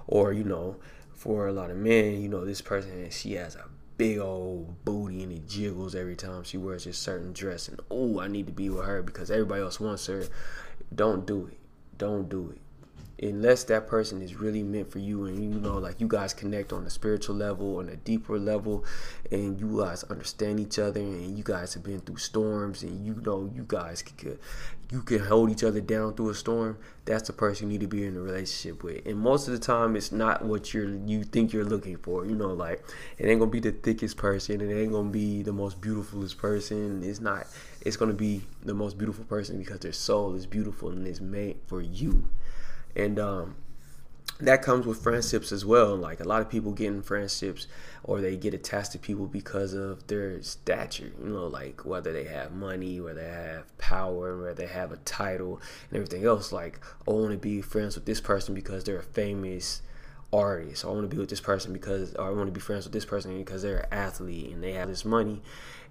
or, 0.07 0.33
you 0.33 0.43
know, 0.43 0.77
for 1.13 1.49
a 1.49 1.53
lot 1.53 1.71
of 1.71 1.77
men, 1.77 2.23
you 2.23 2.31
know, 2.31 2.47
this 2.47 2.63
person, 2.63 3.11
she 3.11 3.35
has 3.35 3.57
a 3.57 3.67
big 3.99 4.19
old 4.19 4.85
booty 4.87 5.23
and 5.23 5.33
it 5.33 5.47
jiggles 5.47 5.95
every 5.95 6.17
time 6.17 6.45
she 6.45 6.57
wears 6.57 6.87
a 6.87 6.95
certain 6.95 7.35
dress, 7.35 7.69
and 7.69 7.79
oh, 7.91 8.21
I 8.21 8.29
need 8.29 8.47
to 8.47 8.53
be 8.55 8.71
with 8.71 8.87
her 8.87 9.03
because 9.03 9.31
everybody 9.31 9.61
else 9.61 9.81
wants 9.81 10.07
her. 10.07 10.25
Don't 10.95 11.27
do 11.27 11.49
it. 11.49 11.59
Don't 11.99 12.31
do 12.31 12.55
it 12.55 12.61
unless 13.23 13.65
that 13.65 13.87
person 13.89 14.21
is 14.21 14.37
really 14.37 14.63
meant 14.63 14.91
for 14.91 14.99
you 14.99 15.25
and 15.25 15.43
you 15.43 15.61
know 15.61 15.79
like 15.79 16.01
you 16.01 16.07
guys 16.07 16.35
connect 16.35 16.73
on 16.73 16.85
a 16.85 16.91
spiritual 16.91 17.35
level 17.35 17.79
on 17.79 17.89
a 17.89 17.97
deeper 17.97 18.39
level 18.39 18.85
and 19.31 19.59
you 19.59 19.81
guys 19.81 20.05
understand 20.05 20.61
each 20.61 20.79
other 20.79 21.01
and 21.01 21.37
you 21.37 21.43
guys 21.43 21.73
have 21.73 21.83
been 21.83 22.01
through 22.01 22.19
storms 22.19 22.83
and 22.83 23.07
you 23.07 23.15
know 23.25 23.51
you 23.55 23.65
guys 23.67 24.03
could 24.03 24.39
you 24.93 25.03
can 25.03 25.19
hold 25.19 25.51
each 25.51 25.65
other 25.65 25.81
down 25.81 26.15
through 26.15 26.31
a 26.31 26.35
storm 26.35 26.79
that's 27.07 27.27
the 27.27 27.33
person 27.33 27.71
you 27.71 27.79
need 27.79 27.81
to 27.81 27.89
be 27.89 28.05
in 28.05 28.17
a 28.17 28.21
relationship 28.21 28.83
with. 28.83 29.05
And 29.07 29.19
most 29.19 29.49
of 29.49 29.55
the 29.55 29.61
time 29.61 29.97
it's 29.97 30.13
not 30.13 30.45
what 30.45 30.75
you're 30.75 30.95
you 31.07 31.25
think 31.25 31.53
you're 31.53 31.65
looking 31.65 31.97
for 31.97 32.27
you 32.27 32.35
know 32.35 32.53
like 32.53 32.85
it 33.17 33.27
ain't 33.27 33.41
gonna 33.41 33.51
be 33.51 33.61
the 33.61 33.73
thickest 33.73 34.19
person 34.19 34.61
it 34.61 34.75
ain't 34.75 34.93
gonna 34.93 35.09
be 35.09 35.43
the 35.43 35.53
most 35.53 35.81
beautifulest 35.81 36.37
person 36.37 37.03
it's 37.03 37.21
not 37.21 37.47
it's 37.81 37.97
gonna 37.97 38.13
be 38.13 38.43
the 38.65 38.75
most 38.75 38.99
beautiful 38.99 39.25
person 39.25 39.59
because 39.59 39.81
their 39.81 39.93
soul 39.93 40.35
is 40.35 40.45
beautiful 40.45 40.91
and 40.91 41.07
it's 41.07 41.21
made 41.21 41.57
for 41.67 41.81
you 41.81 42.29
and 42.97 43.19
um, 43.19 43.57
that 44.41 44.63
comes 44.63 44.87
with 44.87 45.03
friendships 45.03 45.53
as 45.53 45.65
well. 45.65 45.95
Like 45.97 46.21
a 46.21 46.25
lot 46.25 46.43
of 46.43 46.51
people 46.51 46.73
get 46.73 46.89
in 46.89 47.03
friendships 47.03 47.67
or 48.03 48.21
they 48.21 48.37
get 48.37 48.55
attached 48.55 48.93
to 48.93 48.99
people 48.99 49.27
because 49.27 49.73
of 49.73 50.07
their 50.07 50.43
stature, 50.43 51.13
you 51.23 51.29
know, 51.29 51.47
like 51.47 51.85
whether 51.85 52.13
they 52.13 52.25
have 52.25 52.53
money, 52.53 53.01
whether 53.01 53.21
they 53.23 53.29
have 53.29 53.79
power, 53.79 54.39
whether 54.39 54.55
they 54.55 54.67
have 54.67 54.93
a 54.93 54.97
title 54.99 55.61
and 55.91 55.97
everything 55.97 56.25
else. 56.25 56.53
Like, 56.53 56.81
I 57.07 57.13
want 57.13 57.33
to 57.33 57.39
be 57.39 57.63
friends 57.63 57.95
with 57.95 58.05
this 58.05 58.21
person 58.21 58.55
because 58.55 58.85
they're 58.85 59.03
famous 59.03 59.83
Or 60.37 60.61
I 60.61 60.87
want 60.89 61.09
to 61.09 61.09
be 61.09 61.17
with 61.17 61.31
this 61.31 61.41
person 61.41 61.73
because, 61.73 62.13
or 62.13 62.27
I 62.27 62.31
want 62.31 62.49
to 62.49 62.53
be 62.53 62.61
friends 62.61 62.85
with 62.85 62.93
this 62.93 63.07
person 63.07 63.39
because 63.39 63.63
they're 63.63 63.79
an 63.79 63.89
athlete 63.91 64.53
and 64.53 64.63
they 64.63 64.73
have 64.73 64.87
this 64.87 65.03
money. 65.03 65.41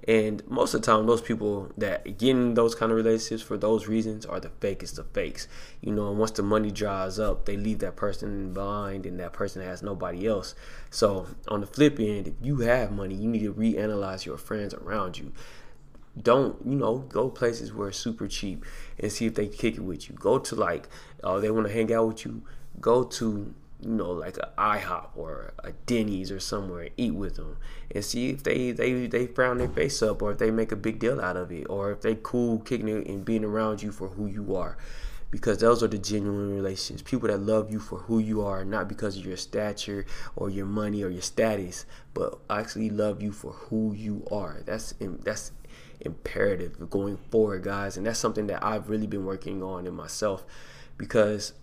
And 0.07 0.47
most 0.47 0.75
of 0.75 0.81
the 0.81 0.85
time, 0.85 1.07
those 1.07 1.23
people 1.23 1.71
that 1.79 2.19
get 2.19 2.29
in 2.29 2.53
those 2.53 2.75
kind 2.75 2.91
of 2.91 2.95
relationships 2.95 3.41
for 3.41 3.57
those 3.57 3.87
reasons 3.87 4.23
are 4.23 4.39
the 4.39 4.49
fakest 4.49 4.99
of 4.99 5.07
fakes. 5.13 5.47
You 5.81 5.93
know, 5.93 6.11
and 6.11 6.19
once 6.19 6.29
the 6.29 6.43
money 6.43 6.69
dries 6.69 7.17
up, 7.17 7.45
they 7.45 7.57
leave 7.57 7.79
that 7.79 7.95
person 7.95 8.53
behind 8.53 9.07
and 9.07 9.19
that 9.19 9.33
person 9.33 9.63
has 9.63 9.81
nobody 9.81 10.27
else. 10.27 10.53
So, 10.91 11.25
on 11.47 11.61
the 11.61 11.67
flip 11.67 11.99
end, 11.99 12.27
if 12.27 12.35
you 12.39 12.57
have 12.57 12.91
money, 12.91 13.15
you 13.15 13.27
need 13.27 13.45
to 13.45 13.53
reanalyze 13.55 14.27
your 14.27 14.37
friends 14.37 14.75
around 14.75 15.17
you. 15.17 15.33
Don't, 16.21 16.55
you 16.63 16.75
know, 16.75 16.99
go 16.99 17.31
places 17.31 17.73
where 17.73 17.87
it's 17.87 17.97
super 17.97 18.27
cheap 18.27 18.63
and 18.99 19.11
see 19.11 19.25
if 19.25 19.33
they 19.33 19.47
kick 19.47 19.73
it 19.77 19.81
with 19.81 20.07
you. 20.07 20.13
Go 20.13 20.37
to 20.37 20.53
like, 20.53 20.87
oh, 21.23 21.39
they 21.39 21.49
want 21.49 21.65
to 21.65 21.73
hang 21.73 21.91
out 21.91 22.09
with 22.09 22.25
you. 22.25 22.43
Go 22.79 23.03
to 23.05 23.55
you 23.81 23.89
know, 23.89 24.11
like 24.11 24.37
a 24.37 24.49
IHOP 24.57 25.09
or 25.15 25.53
a 25.63 25.71
Denny's 25.85 26.31
or 26.31 26.39
somewhere 26.39 26.89
eat 26.97 27.13
with 27.13 27.35
them 27.35 27.57
and 27.93 28.03
see 28.03 28.29
if 28.29 28.43
they 28.43 28.71
they 28.71 29.07
they 29.07 29.27
frown 29.27 29.57
their 29.57 29.69
face 29.69 30.01
up 30.01 30.21
or 30.21 30.31
if 30.31 30.37
they 30.37 30.51
make 30.51 30.71
a 30.71 30.77
big 30.77 30.99
deal 30.99 31.19
out 31.19 31.37
of 31.37 31.51
it 31.51 31.65
or 31.69 31.91
if 31.91 32.01
they 32.01 32.17
cool 32.21 32.59
kicking 32.59 32.87
it 32.87 33.07
and 33.07 33.25
being 33.25 33.43
around 33.43 33.83
you 33.83 33.91
for 33.91 34.09
who 34.09 34.27
you 34.27 34.55
are. 34.55 34.77
Because 35.31 35.57
those 35.57 35.83
are 35.83 35.87
the 35.87 35.97
genuine 35.97 36.55
relations 36.55 37.01
people 37.01 37.27
that 37.27 37.39
love 37.39 37.69
you 37.69 37.79
for 37.79 37.99
who 37.99 38.19
you 38.19 38.41
are 38.41 38.63
not 38.63 38.87
because 38.87 39.17
of 39.17 39.25
your 39.25 39.35
stature 39.35 40.05
or 40.35 40.49
your 40.49 40.65
money 40.65 41.03
or 41.03 41.09
your 41.09 41.21
status 41.21 41.85
but 42.13 42.39
actually 42.49 42.89
love 42.89 43.21
you 43.21 43.31
for 43.31 43.51
who 43.51 43.93
you 43.93 44.25
are. 44.31 44.61
That's 44.65 44.93
that's 45.23 45.51
imperative 45.99 46.89
going 46.89 47.17
forward 47.17 47.63
guys 47.63 47.97
and 47.97 48.05
that's 48.05 48.19
something 48.19 48.47
that 48.47 48.63
I've 48.63 48.89
really 48.89 49.07
been 49.07 49.25
working 49.25 49.63
on 49.63 49.87
in 49.87 49.93
myself 49.93 50.45
because 50.97 51.53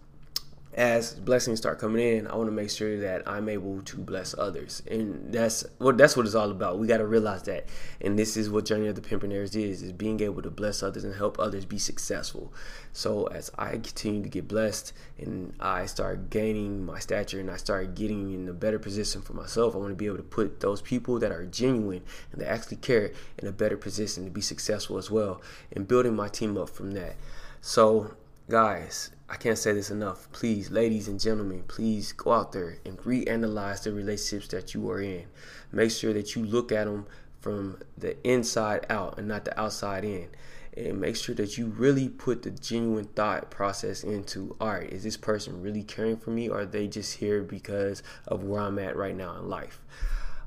as 0.74 1.12
blessings 1.12 1.58
start 1.58 1.78
coming 1.78 2.16
in, 2.16 2.26
I 2.26 2.34
want 2.34 2.48
to 2.48 2.52
make 2.52 2.70
sure 2.70 2.98
that 3.00 3.28
I'm 3.28 3.50
able 3.50 3.82
to 3.82 3.96
bless 3.98 4.34
others, 4.38 4.82
and 4.90 5.30
that's 5.30 5.66
what 5.76 5.98
that's 5.98 6.16
what 6.16 6.24
it's 6.24 6.34
all 6.34 6.50
about. 6.50 6.78
We 6.78 6.86
got 6.86 6.98
to 6.98 7.06
realize 7.06 7.42
that, 7.42 7.66
and 8.00 8.18
this 8.18 8.38
is 8.38 8.48
what 8.48 8.64
Journey 8.64 8.86
of 8.86 8.94
the 8.94 9.02
Pimpionaires 9.02 9.54
is: 9.54 9.82
is 9.82 9.92
being 9.92 10.20
able 10.20 10.40
to 10.40 10.50
bless 10.50 10.82
others 10.82 11.04
and 11.04 11.14
help 11.14 11.38
others 11.38 11.66
be 11.66 11.78
successful. 11.78 12.54
So 12.94 13.26
as 13.26 13.50
I 13.58 13.72
continue 13.72 14.22
to 14.22 14.30
get 14.30 14.48
blessed, 14.48 14.94
and 15.18 15.52
I 15.60 15.84
start 15.84 16.30
gaining 16.30 16.86
my 16.86 17.00
stature, 17.00 17.40
and 17.40 17.50
I 17.50 17.58
start 17.58 17.94
getting 17.94 18.32
in 18.32 18.48
a 18.48 18.54
better 18.54 18.78
position 18.78 19.20
for 19.20 19.34
myself, 19.34 19.74
I 19.74 19.78
want 19.78 19.90
to 19.90 19.96
be 19.96 20.06
able 20.06 20.16
to 20.16 20.22
put 20.22 20.60
those 20.60 20.80
people 20.80 21.18
that 21.18 21.32
are 21.32 21.44
genuine 21.44 22.02
and 22.32 22.40
that 22.40 22.48
actually 22.48 22.78
care 22.78 23.12
in 23.36 23.46
a 23.46 23.52
better 23.52 23.76
position 23.76 24.24
to 24.24 24.30
be 24.30 24.40
successful 24.40 24.96
as 24.96 25.10
well, 25.10 25.42
and 25.70 25.86
building 25.86 26.16
my 26.16 26.28
team 26.28 26.56
up 26.56 26.70
from 26.70 26.92
that. 26.92 27.16
So, 27.60 28.14
guys 28.52 29.11
I 29.30 29.37
can't 29.37 29.56
say 29.56 29.73
this 29.73 29.90
enough. 29.90 30.30
Please, 30.32 30.71
ladies 30.71 31.09
and 31.09 31.18
gentlemen, 31.18 31.64
please 31.66 32.12
go 32.12 32.32
out 32.32 32.52
there 32.52 32.76
and 32.85 32.99
reanalyze 32.99 33.82
the 33.82 33.90
relationships 33.90 34.49
that 34.49 34.75
you 34.75 34.90
are 34.90 35.00
in. 35.00 35.25
Make 35.73 35.90
sure 35.90 36.12
that 36.12 36.37
you 36.37 36.44
look 36.44 36.71
at 36.71 36.85
them 36.85 37.06
from 37.40 37.78
the 37.97 38.14
inside 38.28 38.85
out 38.90 39.16
and 39.16 39.28
not 39.28 39.47
the 39.47 39.59
outside 39.59 40.04
in. 40.04 40.28
And 40.76 41.00
make 41.00 41.16
sure 41.16 41.35
that 41.37 41.56
you 41.56 41.68
really 41.68 42.11
put 42.11 42.42
the 42.42 42.50
genuine 42.50 43.06
thought 43.06 43.50
process 43.50 44.04
into 44.04 44.54
all 44.61 44.68
right, 44.68 44.92
is 44.92 45.02
this 45.02 45.16
person 45.16 45.62
really 45.62 45.82
caring 45.82 46.18
for 46.18 46.28
me 46.28 46.50
or 46.50 46.61
are 46.61 46.66
they 46.66 46.87
just 46.87 47.16
here 47.16 47.42
because 47.42 48.02
of 48.28 48.44
where 48.44 48.61
I'm 48.61 48.78
at 48.78 48.96
right 48.96 49.16
now 49.16 49.35
in 49.38 49.48
life? 49.48 49.81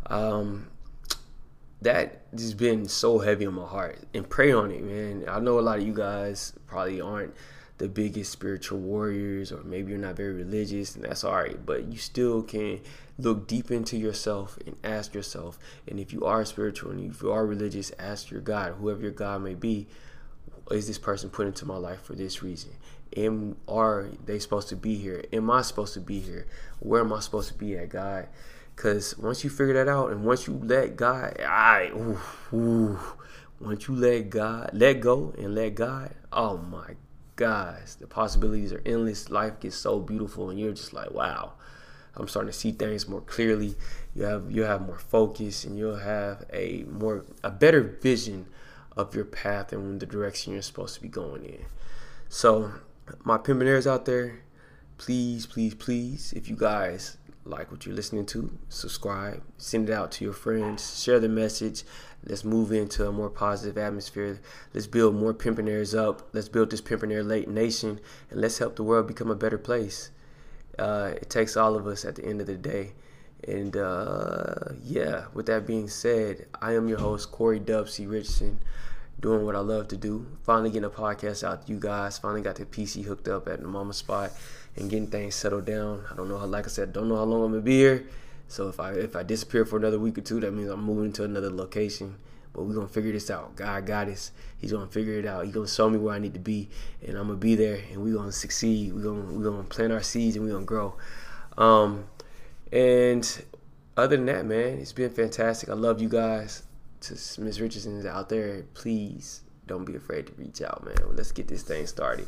Um, 0.05 0.67
that 1.81 2.21
has 2.33 2.53
been 2.53 2.87
so 2.87 3.17
heavy 3.17 3.47
on 3.47 3.55
my 3.55 3.65
heart 3.65 3.97
and 4.13 4.29
pray 4.29 4.51
on 4.51 4.69
it, 4.69 4.83
man. 4.83 5.25
I 5.27 5.39
know 5.39 5.57
a 5.57 5.61
lot 5.61 5.79
of 5.79 5.87
you 5.87 5.93
guys 5.93 6.53
probably 6.67 7.01
aren't 7.01 7.33
the 7.77 7.87
biggest 7.87 8.31
spiritual 8.31 8.79
warriors, 8.79 9.51
or 9.51 9.63
maybe 9.63 9.91
you're 9.91 9.99
not 9.99 10.15
very 10.15 10.33
religious, 10.33 10.95
and 10.95 11.03
that's 11.03 11.23
all 11.23 11.35
right. 11.35 11.65
But 11.65 11.85
you 11.85 11.97
still 11.97 12.41
can 12.41 12.79
look 13.17 13.47
deep 13.47 13.71
into 13.71 13.97
yourself 13.97 14.57
and 14.65 14.77
ask 14.83 15.13
yourself. 15.13 15.59
And 15.87 15.99
if 15.99 16.13
you 16.13 16.25
are 16.25 16.45
spiritual 16.45 16.91
and 16.91 17.11
if 17.11 17.21
you 17.21 17.31
are 17.31 17.45
religious, 17.45 17.91
ask 17.99 18.31
your 18.31 18.41
God, 18.41 18.75
whoever 18.79 19.01
your 19.01 19.11
God 19.11 19.41
may 19.41 19.55
be, 19.55 19.87
is 20.71 20.87
this 20.87 20.97
person 20.97 21.29
put 21.29 21.47
into 21.47 21.65
my 21.65 21.77
life 21.77 22.01
for 22.01 22.13
this 22.13 22.41
reason? 22.41 22.71
Am 23.15 23.55
are 23.67 24.09
they 24.25 24.39
supposed 24.39 24.69
to 24.69 24.75
be 24.75 24.95
here? 24.95 25.23
Am 25.31 25.49
I 25.51 25.61
supposed 25.61 25.93
to 25.93 26.01
be 26.01 26.19
here? 26.19 26.47
Where 26.79 27.01
am 27.01 27.13
I 27.13 27.19
supposed 27.19 27.49
to 27.49 27.53
be 27.53 27.77
at, 27.77 27.89
God? 27.89 28.27
Because 28.75 29.17
once 29.17 29.43
you 29.43 29.49
figure 29.49 29.73
that 29.75 29.89
out, 29.89 30.11
and 30.11 30.25
once 30.25 30.47
you 30.47 30.59
let 30.61 30.95
God, 30.95 31.39
I, 31.39 31.91
ooh, 31.93 32.19
ooh, 32.53 32.99
once 33.59 33.87
you 33.87 33.95
let 33.95 34.29
God 34.29 34.71
let 34.73 34.99
go 34.99 35.33
and 35.37 35.55
let 35.55 35.75
God, 35.75 36.13
oh 36.33 36.57
my 36.57 36.95
guys, 37.35 37.97
the 37.99 38.07
possibilities 38.07 38.71
are 38.71 38.81
endless. 38.85 39.29
Life 39.29 39.59
gets 39.59 39.75
so 39.75 39.99
beautiful, 39.99 40.49
and 40.49 40.59
you're 40.59 40.73
just 40.73 40.93
like, 40.93 41.11
wow. 41.11 41.53
I'm 42.17 42.27
starting 42.27 42.51
to 42.51 42.57
see 42.57 42.71
things 42.71 43.09
more 43.09 43.21
clearly. 43.21 43.75
You 44.15 44.23
have 44.23 44.49
you 44.49 44.63
have 44.63 44.81
more 44.81 44.97
focus, 44.97 45.65
and 45.65 45.77
you'll 45.77 45.97
have 45.97 46.45
a 46.53 46.83
more 46.89 47.25
a 47.43 47.51
better 47.51 47.81
vision 47.81 48.47
of 48.95 49.13
your 49.13 49.25
path 49.25 49.73
and 49.73 49.99
the 49.99 50.05
direction 50.05 50.53
you're 50.53 50.61
supposed 50.61 50.95
to 50.95 51.01
be 51.01 51.09
going 51.09 51.43
in. 51.43 51.65
So, 52.29 52.71
my 53.23 53.37
pimpionaires 53.37 53.85
out 53.85 54.05
there, 54.05 54.39
please, 54.97 55.45
please, 55.45 55.75
please, 55.75 56.33
if 56.33 56.47
you 56.47 56.55
guys 56.55 57.17
like 57.45 57.71
what 57.71 57.85
you're 57.85 57.95
listening 57.95 58.25
to, 58.25 58.57
subscribe, 58.69 59.41
send 59.57 59.89
it 59.89 59.93
out 59.93 60.11
to 60.13 60.25
your 60.25 60.33
friends, 60.33 61.01
share 61.01 61.19
the 61.19 61.29
message. 61.29 61.83
Let's 62.25 62.43
move 62.43 62.71
into 62.71 63.07
a 63.07 63.11
more 63.11 63.29
positive 63.29 63.77
atmosphere. 63.77 64.39
Let's 64.73 64.87
build 64.87 65.15
more 65.15 65.33
pimpionaires 65.33 65.93
up. 65.93 66.27
Let's 66.33 66.49
build 66.49 66.71
this 66.71 66.81
pimpionaire 66.81 67.23
late 67.23 67.47
nation, 67.47 67.99
and 68.31 68.41
let's 68.41 68.57
help 68.57 68.75
the 68.75 68.83
world 68.83 69.07
become 69.07 69.29
a 69.29 69.35
better 69.35 69.59
place. 69.59 70.09
Uh, 70.79 71.11
it 71.15 71.29
takes 71.29 71.55
all 71.55 71.75
of 71.75 71.85
us 71.85 72.03
at 72.03 72.15
the 72.15 72.25
end 72.25 72.41
of 72.41 72.47
the 72.47 72.55
day. 72.57 72.93
And 73.47 73.77
uh, 73.77 74.73
yeah, 74.83 75.25
with 75.33 75.45
that 75.45 75.67
being 75.67 75.87
said, 75.87 76.47
I 76.59 76.73
am 76.73 76.87
your 76.87 76.97
host, 76.97 77.31
Corey 77.31 77.59
Dub 77.59 77.89
C. 77.89 78.07
Richardson, 78.07 78.59
doing 79.19 79.45
what 79.45 79.55
I 79.55 79.59
love 79.59 79.87
to 79.89 79.97
do. 79.97 80.25
Finally 80.43 80.71
getting 80.71 80.85
a 80.85 80.89
podcast 80.89 81.43
out 81.43 81.65
to 81.65 81.73
you 81.73 81.79
guys. 81.79 82.17
Finally 82.17 82.41
got 82.41 82.55
the 82.55 82.65
PC 82.65 83.03
hooked 83.03 83.27
up 83.27 83.47
at 83.47 83.61
the 83.61 83.67
mama 83.67 83.93
spot 83.93 84.31
and 84.75 84.89
getting 84.89 85.07
things 85.07 85.35
settled 85.35 85.65
down. 85.65 86.03
I 86.11 86.15
don't 86.15 86.29
know 86.29 86.37
how, 86.37 86.45
like 86.45 86.65
I 86.65 86.69
said, 86.69 86.93
don't 86.93 87.07
know 87.07 87.15
how 87.15 87.23
long 87.23 87.43
I'm 87.43 87.51
gonna 87.51 87.61
be 87.61 87.77
here. 87.77 88.05
So 88.47 88.67
if 88.67 88.79
I 88.79 88.93
if 88.93 89.15
I 89.15 89.23
disappear 89.23 89.65
for 89.65 89.77
another 89.77 89.99
week 89.99 90.17
or 90.17 90.21
two, 90.21 90.39
that 90.41 90.51
means 90.51 90.69
I'm 90.69 90.83
moving 90.83 91.11
to 91.13 91.23
another 91.23 91.49
location. 91.49 92.15
But 92.53 92.63
we're 92.63 92.75
gonna 92.75 92.87
figure 92.87 93.11
this 93.11 93.29
out. 93.29 93.55
God 93.55 93.85
got 93.85 94.07
us. 94.07 94.31
He's 94.57 94.71
gonna 94.71 94.87
figure 94.87 95.19
it 95.19 95.25
out. 95.25 95.45
He's 95.45 95.53
gonna 95.53 95.67
show 95.67 95.89
me 95.89 95.97
where 95.97 96.15
I 96.15 96.19
need 96.19 96.33
to 96.35 96.39
be, 96.39 96.69
and 97.05 97.17
I'm 97.17 97.27
gonna 97.27 97.39
be 97.39 97.55
there, 97.55 97.79
and 97.91 98.01
we're 98.03 98.15
gonna 98.15 98.31
succeed. 98.31 98.93
We're 98.93 99.03
gonna 99.03 99.33
we're 99.33 99.49
gonna 99.49 99.63
plant 99.63 99.91
our 99.91 100.01
seeds, 100.01 100.35
and 100.35 100.45
we're 100.45 100.53
gonna 100.53 100.65
grow. 100.65 100.95
Um, 101.57 102.05
and 102.71 103.43
other 103.97 104.15
than 104.15 104.25
that, 104.27 104.45
man, 104.45 104.79
it's 104.79 104.93
been 104.93 105.09
fantastic. 105.09 105.69
I 105.69 105.73
love 105.73 106.01
you 106.01 106.09
guys. 106.09 106.63
To 107.01 107.41
Miss 107.41 107.59
Richardson 107.59 108.05
out 108.07 108.29
there, 108.29 108.63
please 108.73 109.41
don't 109.67 109.85
be 109.85 109.95
afraid 109.95 110.27
to 110.27 110.33
reach 110.33 110.61
out, 110.61 110.83
man. 110.85 111.15
Let's 111.15 111.31
get 111.31 111.47
this 111.47 111.63
thing 111.63 111.85
started. 111.87 112.27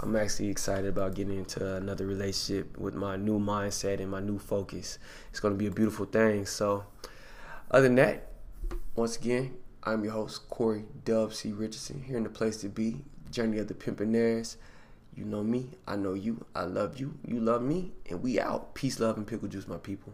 I'm 0.00 0.16
actually 0.16 0.48
excited 0.48 0.86
about 0.86 1.14
getting 1.14 1.38
into 1.38 1.76
another 1.76 2.06
relationship 2.06 2.76
with 2.78 2.94
my 2.94 3.16
new 3.16 3.38
mindset 3.38 4.00
and 4.00 4.10
my 4.10 4.20
new 4.20 4.38
focus. 4.38 4.98
It's 5.30 5.40
going 5.40 5.54
to 5.54 5.58
be 5.58 5.66
a 5.66 5.70
beautiful 5.70 6.06
thing. 6.06 6.46
So, 6.46 6.84
other 7.70 7.84
than 7.84 7.94
that, 7.96 8.28
once 8.96 9.16
again, 9.16 9.56
I'm 9.84 10.02
your 10.02 10.12
host, 10.12 10.48
Corey 10.48 10.84
Dub 11.04 11.32
C. 11.32 11.52
Richardson, 11.52 12.02
here 12.02 12.16
in 12.16 12.24
the 12.24 12.28
place 12.28 12.56
to 12.58 12.68
be, 12.68 13.02
Journey 13.30 13.58
of 13.58 13.68
the 13.68 13.74
Pimpionaires. 13.74 14.56
You 15.16 15.24
know 15.24 15.44
me, 15.44 15.70
I 15.86 15.94
know 15.94 16.14
you, 16.14 16.44
I 16.56 16.64
love 16.64 16.98
you, 16.98 17.14
you 17.26 17.38
love 17.38 17.62
me, 17.62 17.92
and 18.10 18.20
we 18.20 18.40
out. 18.40 18.74
Peace, 18.74 18.98
love, 18.98 19.16
and 19.16 19.26
pickle 19.26 19.46
juice, 19.46 19.68
my 19.68 19.76
people. 19.76 20.12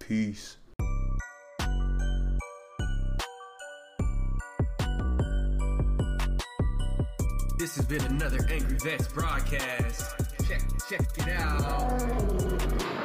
Peace. 0.00 0.56
This 7.64 7.76
has 7.76 7.86
been 7.86 8.04
another 8.04 8.46
Angry 8.50 8.76
Vets 8.76 9.08
broadcast. 9.08 10.20
check, 10.46 10.60
check 10.86 11.00
it 11.16 11.28
out. 11.30 13.03